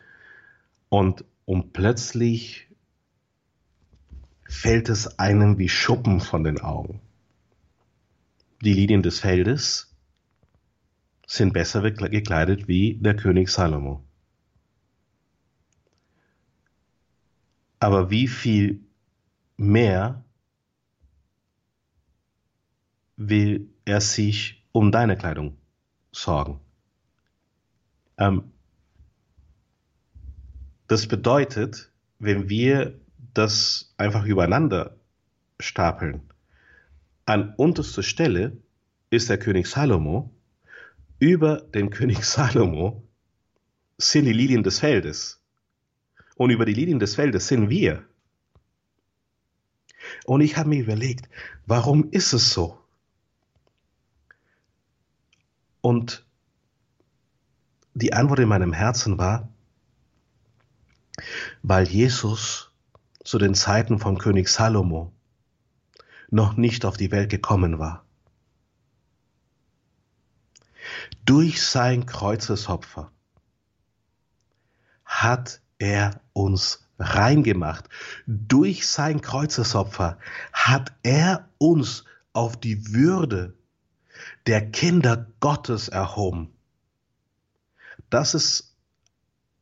[0.89, 2.69] und, und plötzlich
[4.45, 7.01] fällt es einem wie Schuppen von den Augen.
[8.63, 9.95] die Linien des Feldes
[11.27, 14.05] sind besser gekleidet wie der König Salomo.
[17.81, 18.81] Aber wie viel
[19.57, 20.25] mehr
[23.17, 25.57] will er sich um deine Kleidung
[26.13, 26.61] sorgen?
[28.19, 28.53] Ähm,
[30.89, 33.01] das bedeutet, wenn wir
[33.35, 34.97] das einfach übereinander
[35.59, 36.23] stapeln,
[37.25, 38.57] an unterster Stelle
[39.11, 40.31] ist der König Salomo,
[41.19, 43.03] über den König Salomo
[43.99, 45.41] sind die Lilien des Feldes.
[46.37, 48.05] Und über die Lilien des Feldes sind wir.
[50.25, 51.29] Und ich habe mir überlegt,
[51.67, 52.82] warum ist es so?
[55.83, 56.25] Und
[57.93, 59.49] die Antwort in meinem Herzen war,
[61.63, 62.71] weil Jesus
[63.25, 65.13] zu den Zeiten von König Salomo
[66.31, 68.05] noch nicht auf die Welt gekommen war.
[71.25, 73.13] Durch sein Kreuzesopfer
[75.05, 77.89] hat er uns reingemacht.
[78.27, 80.19] Durch sein Kreuzesopfer
[80.53, 83.55] hat er uns auf die Würde
[84.47, 86.53] der Kinder Gottes erhoben.
[88.11, 88.75] Das ist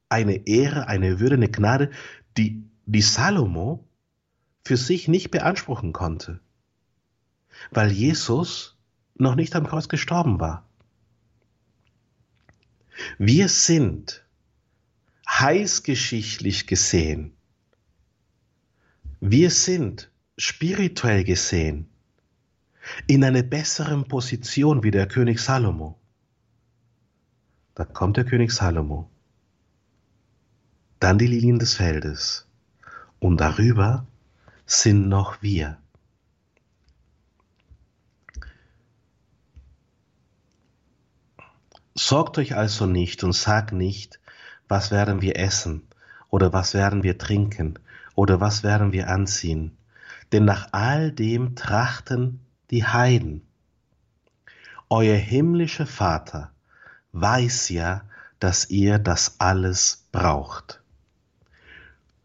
[0.08, 1.90] eine Ehre, eine Würde, eine Gnade,
[2.36, 3.84] die, die Salomo
[4.64, 6.40] für sich nicht beanspruchen konnte,
[7.70, 8.76] weil Jesus
[9.14, 10.66] noch nicht am Kreuz gestorben war.
[13.18, 14.24] Wir sind
[15.28, 17.32] heißgeschichtlich gesehen,
[19.20, 21.88] wir sind spirituell gesehen
[23.07, 25.99] in einer besseren Position wie der König Salomo.
[27.74, 29.11] Da kommt der König Salomo,
[30.99, 32.47] dann die Lilien des Feldes
[33.20, 34.07] und darüber
[34.66, 35.78] sind noch wir.
[41.95, 44.20] Sorgt euch also nicht und sagt nicht,
[44.68, 45.82] was werden wir essen
[46.28, 47.78] oder was werden wir trinken
[48.14, 49.76] oder was werden wir anziehen,
[50.32, 52.41] denn nach all dem trachten
[52.71, 53.43] die Heiden.
[54.89, 56.51] Euer himmlischer Vater
[57.12, 58.03] weiß ja,
[58.39, 60.81] dass ihr das alles braucht.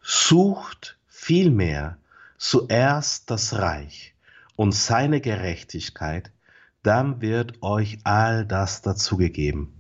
[0.02, 1.98] Sucht vielmehr
[2.38, 4.14] zuerst das Reich
[4.56, 6.32] und seine Gerechtigkeit,
[6.84, 9.74] dann wird euch all das dazugegeben.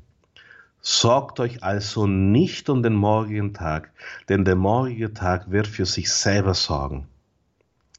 [0.82, 3.91] Sorgt euch also nicht um den morgigen Tag,
[4.30, 7.07] denn der morgige Tag wird für sich selber sorgen.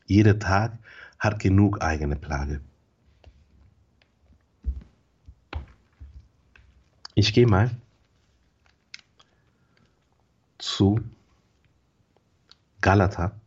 [0.07, 0.79] Jeder Tag
[1.27, 2.61] hat genug eigene Plage.
[7.15, 7.71] Ich gehe mal
[10.59, 11.01] zu
[12.81, 13.41] Galater.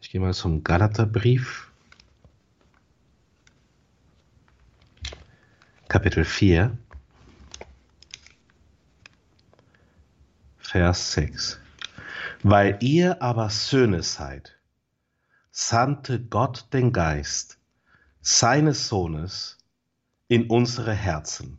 [0.00, 1.70] Ich gehe mal zum Galaterbrief.
[5.86, 6.76] Kapitel 4,
[10.58, 11.60] Vers 6.
[12.42, 14.59] Weil ihr aber Söhne seid,
[15.50, 17.58] sandte Gott den Geist
[18.20, 19.58] seines Sohnes
[20.28, 21.58] in unsere Herzen,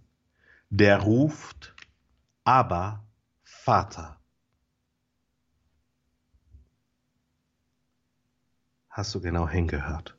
[0.69, 1.75] der ruft,
[2.43, 3.03] aber
[3.43, 4.19] Vater.
[8.89, 10.17] Hast du genau hingehört?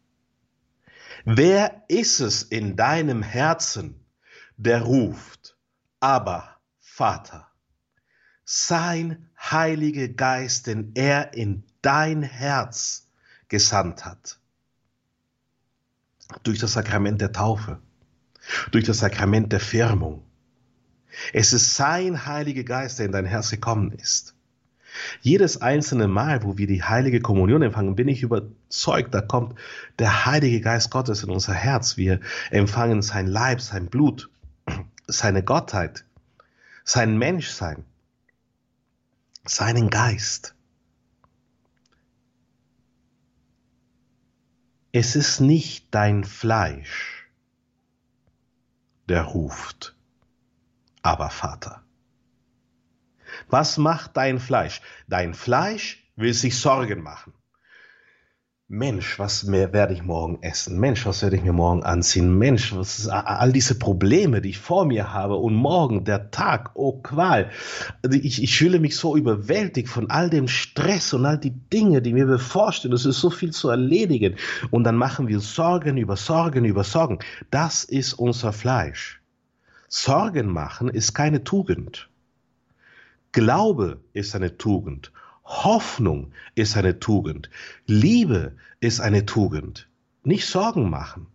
[1.25, 4.05] Wer ist es in deinem Herzen,
[4.57, 5.57] der ruft,
[6.01, 7.49] aber Vater,
[8.45, 13.09] sein Heiliger Geist, den er in dein Herz
[13.53, 14.39] gesandt hat.
[16.43, 17.79] Durch das Sakrament der Taufe,
[18.73, 20.25] durch das Sakrament der Firmung.
[21.33, 24.35] Es ist sein Heiliger Geist, der in dein Herz gekommen ist.
[25.21, 29.59] Jedes einzelne Mal, wo wir die heilige Kommunion empfangen, bin ich überzeugt, da kommt
[29.99, 31.97] der Heilige Geist Gottes in unser Herz.
[31.97, 34.31] Wir empfangen sein Leib, sein Blut
[35.07, 36.05] seine Gottheit,
[36.85, 37.85] sein Menschsein,
[39.45, 40.55] seinen Geist.
[44.95, 47.27] Es ist nicht dein Fleisch,
[49.09, 49.97] der ruft,
[51.01, 51.83] aber Vater.
[53.49, 54.83] Was macht dein Fleisch?
[55.09, 57.33] Dein Fleisch will sich Sorgen machen.
[58.75, 60.81] Mensch, was mehr werde ich morgen essen?
[60.81, 62.39] Mensch, was werde ich mir morgen anziehen?
[62.39, 66.71] Mensch, was ist all diese Probleme, die ich vor mir habe und morgen der Tag,
[66.73, 67.51] oh Qual.
[68.03, 72.01] Also ich, ich fühle mich so überwältigt von all dem Stress und all die Dinge,
[72.01, 72.95] die mir bevorstehen.
[72.95, 74.37] Es ist so viel zu erledigen.
[74.71, 77.19] Und dann machen wir Sorgen über Sorgen über Sorgen.
[77.51, 79.21] Das ist unser Fleisch.
[79.89, 82.09] Sorgen machen ist keine Tugend.
[83.33, 85.13] Glaube ist eine Tugend.
[85.45, 87.51] Hoffnung ist eine Tugend.
[87.87, 89.89] Liebe ist eine Tugend.
[90.25, 91.27] Nicht Sorgen machen.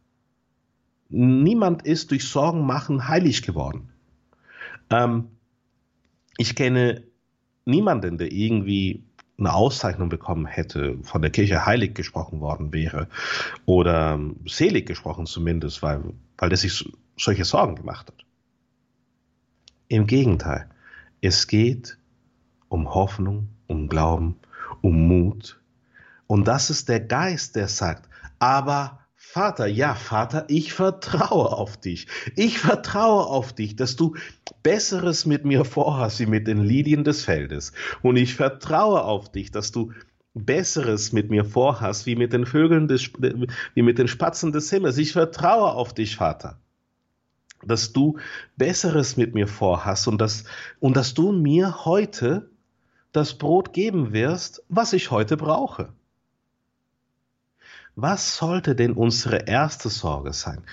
[1.09, 3.89] Niemand ist durch Sorgen machen heilig geworden.
[4.89, 5.29] Ähm,
[6.37, 7.03] ich kenne
[7.65, 9.03] niemanden, der irgendwie
[9.37, 13.07] eine Auszeichnung bekommen hätte, von der Kirche heilig gesprochen worden wäre
[13.65, 16.01] oder selig gesprochen zumindest, weil,
[16.37, 18.25] weil er sich solche Sorgen gemacht hat.
[19.89, 20.69] Im Gegenteil,
[21.21, 21.97] es geht
[22.67, 24.37] um Hoffnung, um Glauben,
[24.81, 25.61] um Mut.
[26.27, 28.09] Und das ist der Geist, der sagt,
[28.39, 32.07] aber Vater, ja, Vater, ich vertraue auf dich.
[32.35, 34.15] Ich vertraue auf dich, dass du
[34.63, 37.73] Besseres mit mir vorhast wie mit den Lilien des Feldes.
[38.01, 39.91] Und ich vertraue auf dich, dass du
[40.33, 43.11] Besseres mit mir vorhast wie mit den Vögeln des,
[43.73, 44.97] wie mit den Spatzen des Himmels.
[44.97, 46.59] Ich vertraue auf dich, Vater,
[47.65, 48.17] dass du
[48.55, 50.45] Besseres mit mir vorhast und dass,
[50.79, 52.49] und dass du mir heute
[53.11, 55.93] das Brot geben wirst, was ich heute brauche.
[57.95, 60.63] Was sollte denn unsere erste Sorge sein?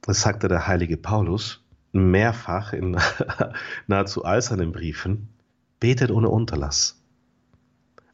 [0.00, 1.62] Das sagte der heilige Paulus
[1.92, 2.96] mehrfach in
[3.86, 5.28] nahezu all seinen Briefen.
[5.78, 7.02] Betet ohne Unterlass.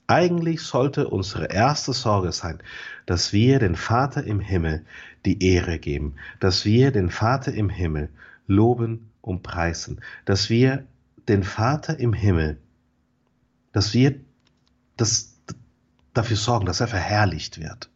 [0.06, 2.62] Eigentlich sollte unsere erste Sorge sein,
[3.04, 4.86] dass wir den Vater im Himmel
[5.26, 8.08] die Ehre geben, dass wir den Vater im Himmel
[8.46, 10.86] loben und preisen, dass wir
[11.28, 12.58] den Vater im Himmel,
[13.72, 14.20] dass wir
[14.96, 15.38] das,
[16.14, 17.90] dafür sorgen, dass er verherrlicht wird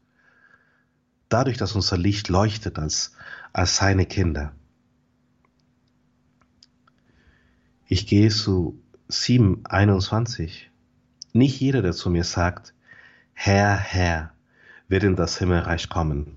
[1.33, 3.13] dadurch, dass unser Licht leuchtet als,
[3.53, 4.53] als seine Kinder.
[7.87, 10.51] Ich gehe zu 7,21.
[11.33, 12.75] Nicht jeder, der zu mir sagt,
[13.33, 14.33] Herr, Herr,
[14.89, 16.37] wird in das Himmelreich kommen,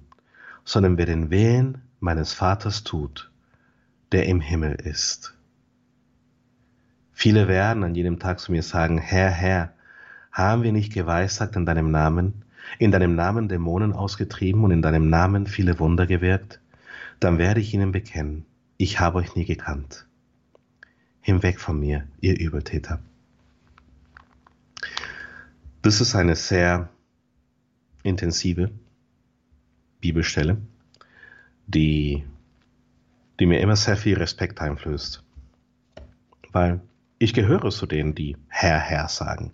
[0.64, 3.32] sondern wer den Willen meines Vaters tut,
[4.12, 5.35] der im Himmel ist.
[7.16, 9.74] Viele werden an jedem Tag zu mir sagen, Herr, Herr,
[10.32, 12.46] haben wir nicht geweissagt in deinem Namen
[12.80, 16.60] in deinem Namen Dämonen ausgetrieben und in deinem Namen viele Wunder gewirkt,
[17.20, 18.46] dann werde ich ihnen bekennen,
[18.78, 20.06] ich habe euch nie gekannt.
[21.22, 23.00] Hinweg von mir, ihr Übeltäter.
[25.82, 26.90] Das ist eine sehr
[28.04, 28.72] intensive
[30.02, 30.58] Bibelstelle,
[31.68, 32.24] die,
[33.40, 35.24] die mir immer sehr viel Respekt einflößt.
[36.52, 36.82] Weil
[37.20, 39.52] ich gehöre zu denen, die Herr, Herr sagen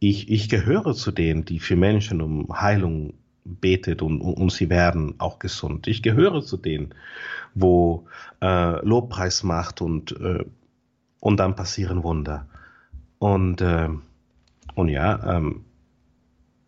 [0.00, 3.14] ich, ich gehöre zu denen, die für Menschen um Heilung
[3.44, 5.86] betet und, und sie werden auch gesund.
[5.86, 6.94] Ich gehöre zu denen,
[7.54, 8.06] wo
[8.40, 10.44] äh, Lobpreis macht und, äh,
[11.20, 12.46] und dann passieren Wunder.
[13.18, 13.88] Und, äh,
[14.74, 15.64] und ja, ähm,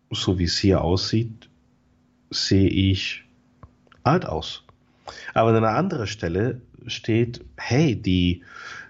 [0.09, 1.49] so wie es hier aussieht,
[2.31, 3.23] sehe ich
[4.03, 4.65] alt aus.
[5.33, 8.43] Aber an einer anderen Stelle steht, hey, die,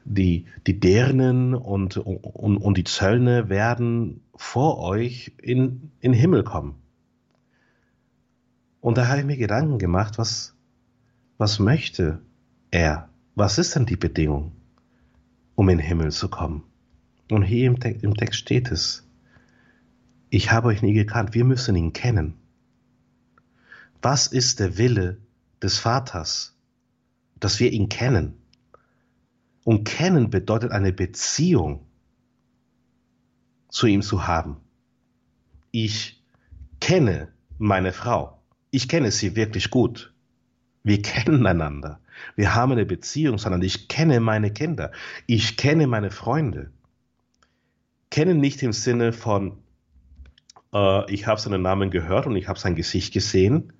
[0.05, 6.43] die, die Dernen und, und, und die Zöllner werden vor euch in, in den Himmel
[6.43, 6.75] kommen.
[8.79, 10.55] Und da habe ich mir Gedanken gemacht, was,
[11.37, 12.21] was möchte
[12.71, 13.09] er?
[13.35, 14.53] Was ist denn die Bedingung,
[15.55, 16.63] um in den Himmel zu kommen?
[17.29, 19.07] Und hier im, Te im Text steht es,
[20.29, 22.35] ich habe euch nie gekannt, wir müssen ihn kennen.
[24.01, 25.17] Was ist der Wille
[25.61, 26.57] des Vaters?
[27.39, 28.40] Dass wir ihn kennen.
[29.63, 31.85] Und kennen bedeutet eine Beziehung
[33.69, 34.57] zu ihm zu haben.
[35.71, 36.21] Ich
[36.79, 38.41] kenne meine Frau.
[38.71, 40.13] Ich kenne sie wirklich gut.
[40.83, 41.99] Wir kennen einander.
[42.35, 44.91] Wir haben eine Beziehung, sondern ich kenne meine Kinder.
[45.27, 46.71] Ich kenne meine Freunde.
[48.09, 49.57] Kennen nicht im Sinne von,
[50.73, 53.73] äh, ich habe seinen Namen gehört und ich habe sein Gesicht gesehen,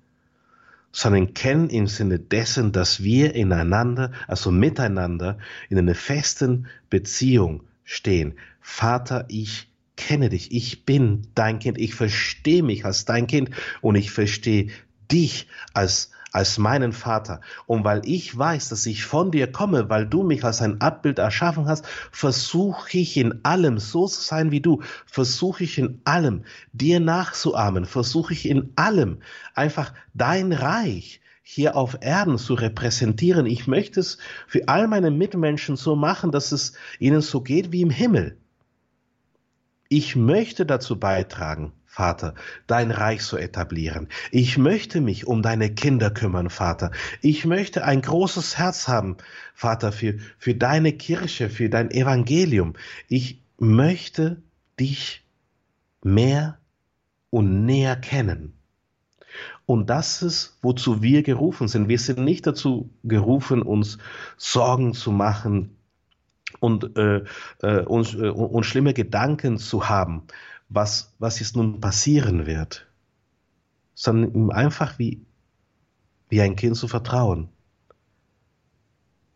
[0.92, 5.38] sondern kennen im Sinne dessen, dass wir ineinander, also miteinander,
[5.70, 8.34] in einer festen Beziehung stehen.
[8.60, 13.96] Vater, ich kenne dich, ich bin dein Kind, ich verstehe mich als dein Kind und
[13.96, 14.68] ich verstehe
[15.10, 17.40] dich als als meinen Vater.
[17.66, 21.18] Und weil ich weiß, dass ich von dir komme, weil du mich als ein Abbild
[21.18, 24.82] erschaffen hast, versuche ich in allem so zu sein wie du.
[25.06, 27.84] Versuche ich in allem dir nachzuahmen.
[27.84, 29.18] Versuche ich in allem
[29.54, 33.46] einfach dein Reich hier auf Erden zu repräsentieren.
[33.46, 37.82] Ich möchte es für all meine Mitmenschen so machen, dass es ihnen so geht wie
[37.82, 38.38] im Himmel.
[39.88, 42.32] Ich möchte dazu beitragen, Vater,
[42.66, 44.08] dein Reich zu etablieren.
[44.30, 46.90] Ich möchte mich um deine Kinder kümmern, Vater.
[47.20, 49.18] Ich möchte ein großes Herz haben,
[49.52, 52.72] Vater, für, für deine Kirche, für dein Evangelium.
[53.08, 54.40] Ich möchte
[54.80, 55.22] dich
[56.02, 56.56] mehr
[57.28, 58.54] und näher kennen.
[59.66, 61.90] Und das ist, wozu wir gerufen sind.
[61.90, 63.98] Wir sind nicht dazu gerufen, uns
[64.38, 65.76] Sorgen zu machen,
[66.60, 67.24] und, äh,
[67.62, 70.22] äh, und, äh, und schlimme Gedanken zu haben,
[70.74, 72.86] was, was jetzt nun passieren wird,
[73.94, 75.24] sondern einfach wie,
[76.28, 77.48] wie ein Kind zu vertrauen.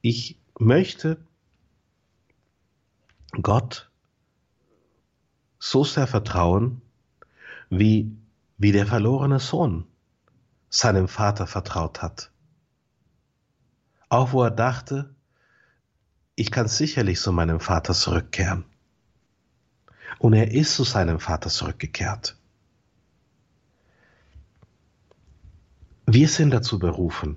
[0.01, 1.19] Ich möchte
[3.43, 3.91] Gott
[5.59, 6.81] so sehr vertrauen,
[7.69, 8.17] wie,
[8.57, 9.87] wie der verlorene Sohn
[10.69, 12.31] seinem Vater vertraut hat.
[14.09, 15.15] Auch wo er dachte,
[16.35, 18.65] ich kann sicherlich zu meinem Vater zurückkehren.
[20.19, 22.37] Und er ist zu seinem Vater zurückgekehrt.
[26.07, 27.37] Wir sind dazu berufen,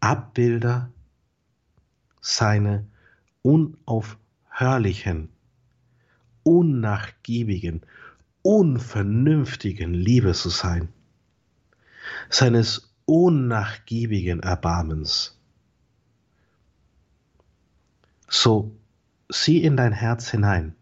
[0.00, 0.90] Abbilder
[2.20, 2.84] seiner
[3.42, 5.30] unaufhörlichen,
[6.42, 7.82] unnachgiebigen,
[8.42, 10.88] unvernünftigen Liebe zu sein,
[12.28, 15.38] seines unnachgiebigen Erbarmens.
[18.28, 18.74] So
[19.28, 20.74] sieh in dein Herz hinein.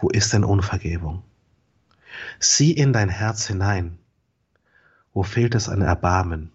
[0.00, 1.22] Wo ist denn Unvergebung?
[2.38, 3.98] Sieh in dein Herz hinein.
[5.12, 6.52] Wo fehlt es an Erbarmen?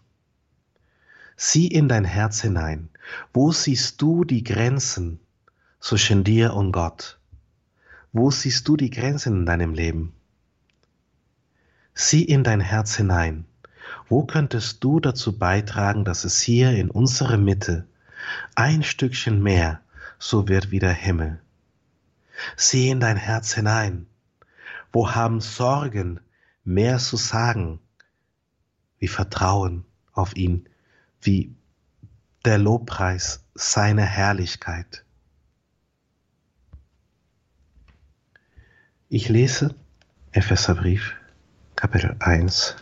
[1.38, 2.90] Sieh in dein Herz hinein.
[3.34, 5.20] Wo siehst du die Grenzen
[5.80, 7.20] zwischen dir und Gott?
[8.14, 10.14] Wo siehst du die Grenzen in deinem Leben?
[11.94, 13.46] Sieh in dein Herz hinein.
[14.10, 17.86] Wo könntest du dazu beitragen, dass es hier in unserer Mitte
[18.56, 19.82] ein Stückchen mehr
[20.18, 21.42] so wird wie der Himmel?
[22.56, 24.08] Sieh in dein Herz hinein.
[24.92, 26.20] Wo haben Sorgen
[26.64, 27.80] mehr zu sagen
[29.00, 30.70] wie Vertrauen auf ihn,
[31.22, 31.56] wie
[32.46, 35.04] der Lobpreis seiner Herrlichkeit?
[39.10, 39.76] Ich lese
[40.32, 41.14] Epheserbrief,
[41.76, 42.76] Kapitel 1.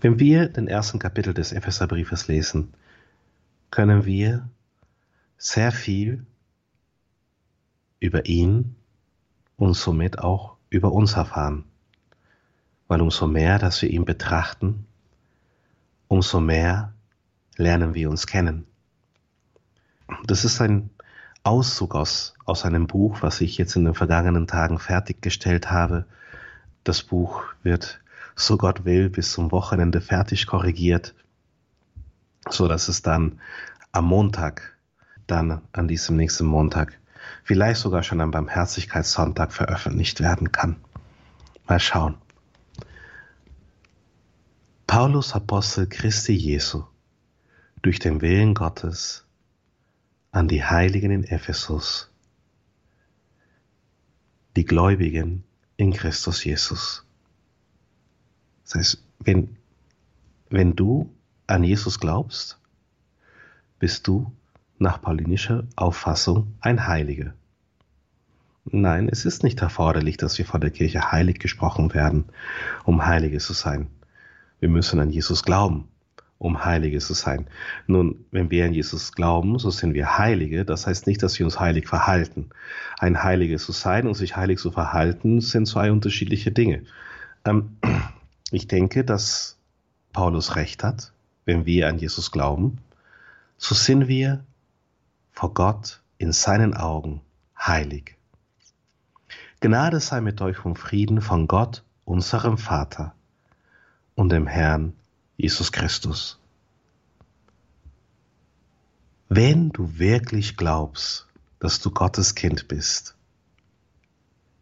[0.00, 2.74] Wenn wir den ersten Kapitel des Epheserbriefes lesen,
[3.70, 4.48] können wir
[5.38, 6.26] sehr viel
[8.00, 8.76] über ihn
[9.56, 11.64] und somit auch über uns erfahren.
[12.88, 14.86] Weil umso mehr, dass wir ihn betrachten,
[16.08, 16.92] umso mehr
[17.56, 18.66] lernen wir uns kennen.
[20.26, 20.90] Das ist ein
[21.44, 26.06] Auszug aus, aus einem Buch, was ich jetzt in den vergangenen Tagen fertiggestellt habe.
[26.84, 28.00] Das Buch wird,
[28.34, 31.14] so Gott will, bis zum Wochenende fertig korrigiert,
[32.48, 33.40] so dass es dann
[33.92, 34.76] am Montag,
[35.26, 36.98] dann an diesem nächsten Montag,
[37.44, 40.76] vielleicht sogar schon am Barmherzigkeitssonntag veröffentlicht werden kann.
[41.68, 42.16] Mal schauen.
[44.86, 46.84] Paulus Apostel Christi Jesu
[47.82, 49.24] durch den Willen Gottes
[50.32, 52.10] an die Heiligen in Ephesus,
[54.56, 55.44] die Gläubigen
[55.76, 57.04] in Christus Jesus.
[58.64, 59.56] Das heißt, wenn,
[60.48, 61.14] wenn du
[61.46, 62.58] an Jesus glaubst,
[63.78, 64.32] bist du
[64.84, 67.34] nach paulinischer Auffassung ein Heiliger.
[68.64, 72.26] Nein, es ist nicht erforderlich, dass wir von der Kirche heilig gesprochen werden,
[72.84, 73.88] um Heilige zu sein.
[74.60, 75.88] Wir müssen an Jesus glauben
[76.38, 77.46] um Heilige zu sein.
[77.86, 80.66] Nun, wenn wir an Jesus glauben, so sind wir Heilige.
[80.66, 82.50] Das heißt nicht, dass wir uns heilig verhalten.
[82.98, 86.82] Ein Heilige zu sein und sich heilig zu verhalten, sind zwei unterschiedliche Dinge.
[87.46, 87.78] Ähm,
[88.50, 89.56] ich denke, dass
[90.12, 91.12] Paulus recht hat.
[91.46, 92.78] Wenn wir an Jesus glauben,
[93.56, 94.44] so sind wir
[95.34, 97.20] vor Gott in seinen Augen
[97.58, 98.16] heilig.
[99.60, 103.14] Gnade sei mit euch und Frieden von Gott, unserem Vater
[104.14, 104.94] und dem Herrn
[105.36, 106.38] Jesus Christus.
[109.28, 111.26] Wenn du wirklich glaubst,
[111.58, 113.16] dass du Gottes Kind bist,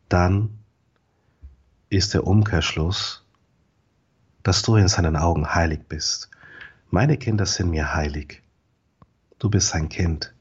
[0.09, 0.59] dann
[1.91, 3.27] ist der Umkehrschluss,
[4.43, 6.31] dass du in seinen Augen heilig bist.
[6.91, 8.43] Meine Kinder sind mir heilig.
[9.39, 10.33] Du bist sein Kind.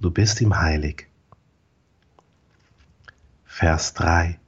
[0.00, 1.08] Du bist ihm heilig.
[3.44, 4.40] Vers 3.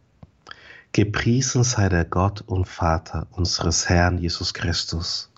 [0.93, 5.31] Gepriesen sei der Gott und Vater unseres Herrn Jesus Christus,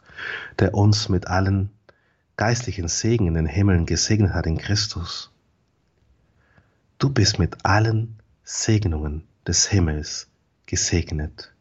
[0.60, 1.70] der uns mit allen
[2.36, 5.32] geistlichen Segen in den Himmeln gesegnet hat in Christus.
[6.98, 10.28] Du bist mit allen Segnungen des Himmels
[10.66, 11.52] gesegnet.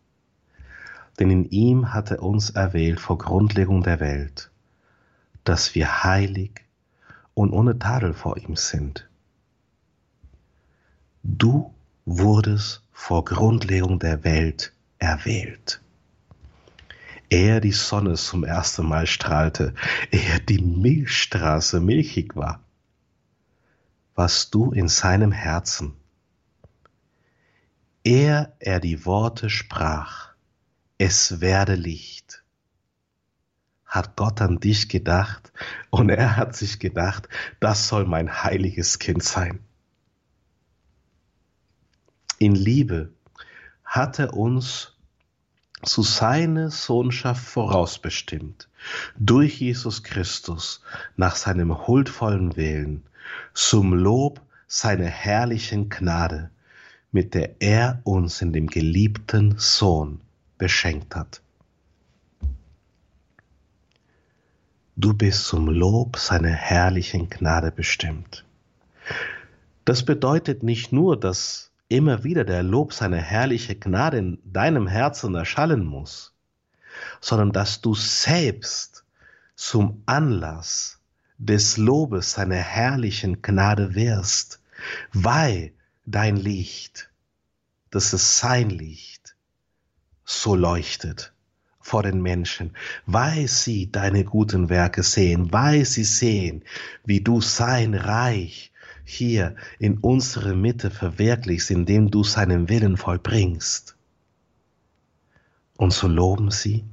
[1.19, 4.51] Denn in ihm hat er uns erwählt vor Grundlegung der Welt,
[5.43, 6.63] dass wir heilig
[7.33, 9.09] und ohne Tadel vor ihm sind.
[11.23, 11.73] Du
[12.05, 15.81] wurdest vor Grundlegung der Welt erwählt.
[17.29, 19.73] Er die Sonne zum ersten Mal strahlte,
[20.11, 22.63] er die Milchstraße milchig war,
[24.15, 25.93] warst du in seinem Herzen.
[28.03, 30.33] Er er die Worte sprach,
[30.97, 32.42] es werde Licht.
[33.93, 35.51] Hat Gott an dich gedacht
[35.89, 37.29] und er hat sich gedacht,
[37.59, 39.59] das soll mein heiliges Kind sein
[42.43, 43.13] in Liebe
[43.85, 44.97] hat er uns
[45.81, 48.67] zu seiner Sohnschaft vorausbestimmt,
[49.17, 50.81] durch Jesus Christus
[51.15, 53.03] nach seinem huldvollen Willen,
[53.53, 56.49] zum Lob seiner herrlichen Gnade,
[57.13, 60.19] mit der er uns in dem geliebten Sohn
[60.57, 61.42] beschenkt hat.
[64.95, 68.45] Du bist zum Lob seiner herrlichen Gnade bestimmt.
[69.85, 75.33] Das bedeutet nicht nur, dass immer wieder der Lob seiner herrlichen Gnade in deinem Herzen
[75.33, 76.35] erschallen muss,
[77.21, 79.03] sondern dass du selbst
[79.55, 80.99] zum Anlass
[81.39, 84.61] des Lobes seiner herrlichen Gnade wirst,
[85.11, 85.73] weil
[86.05, 87.09] dein Licht,
[87.89, 89.35] das ist sein Licht,
[90.23, 91.32] so leuchtet
[91.83, 92.71] vor den Menschen,
[93.05, 96.63] weil sie deine guten Werke sehen, weil sie sehen,
[97.05, 98.71] wie du sein Reich
[99.03, 103.95] hier in unsere Mitte verwirklichst, indem du seinen Willen vollbringst.
[105.75, 106.85] Und so loben sie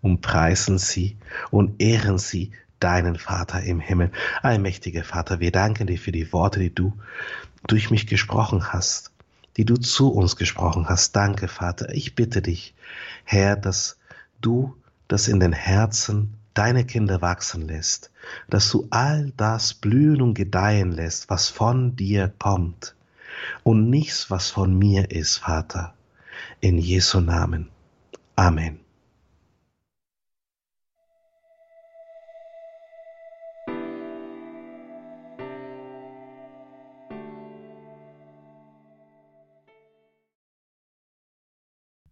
[0.00, 1.18] und preisen sie
[1.50, 4.10] und ehren sie deinen Vater im Himmel.
[4.42, 6.94] Allmächtiger Vater, wir danken dir für die Worte, die du
[7.66, 9.12] durch mich gesprochen hast,
[9.58, 11.14] die du zu uns gesprochen hast.
[11.14, 11.92] Danke, Vater.
[11.92, 12.74] Ich bitte dich,
[13.24, 13.99] Herr, dass
[14.40, 14.76] du
[15.08, 18.10] das in den Herzen deine Kinder wachsen lässt,
[18.48, 22.94] dass du all das blühen und gedeihen lässt, was von dir kommt
[23.62, 25.94] und nichts, was von mir ist, Vater.
[26.60, 27.68] In Jesu Namen.
[28.36, 28.80] Amen.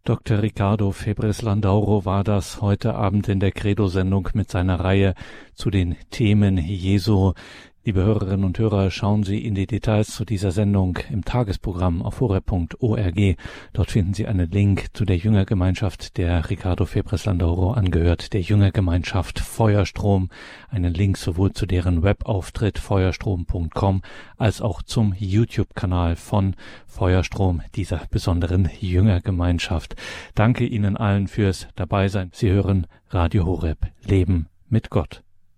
[0.09, 0.41] Dr.
[0.41, 5.13] Ricardo Febres Landauro war das heute Abend in der Credo-Sendung mit seiner Reihe
[5.53, 7.35] zu den Themen Jesu.
[7.89, 12.21] Liebe Hörerinnen und Hörer, schauen Sie in die Details zu dieser Sendung im Tagesprogramm auf
[12.21, 13.37] horeb.org.
[13.73, 19.39] Dort finden Sie einen Link zu der Jüngergemeinschaft, der Ricardo Febres Landauro angehört, der Jüngergemeinschaft
[19.39, 20.29] Feuerstrom,
[20.69, 24.03] einen Link sowohl zu deren Webauftritt feuerstrom.com
[24.37, 29.97] als auch zum YouTube-Kanal von Feuerstrom, dieser besonderen Jüngergemeinschaft.
[30.35, 32.33] Danke Ihnen allen fürs Dabeisein.
[32.35, 35.23] Sie hören Radio Horeb Leben mit Gott.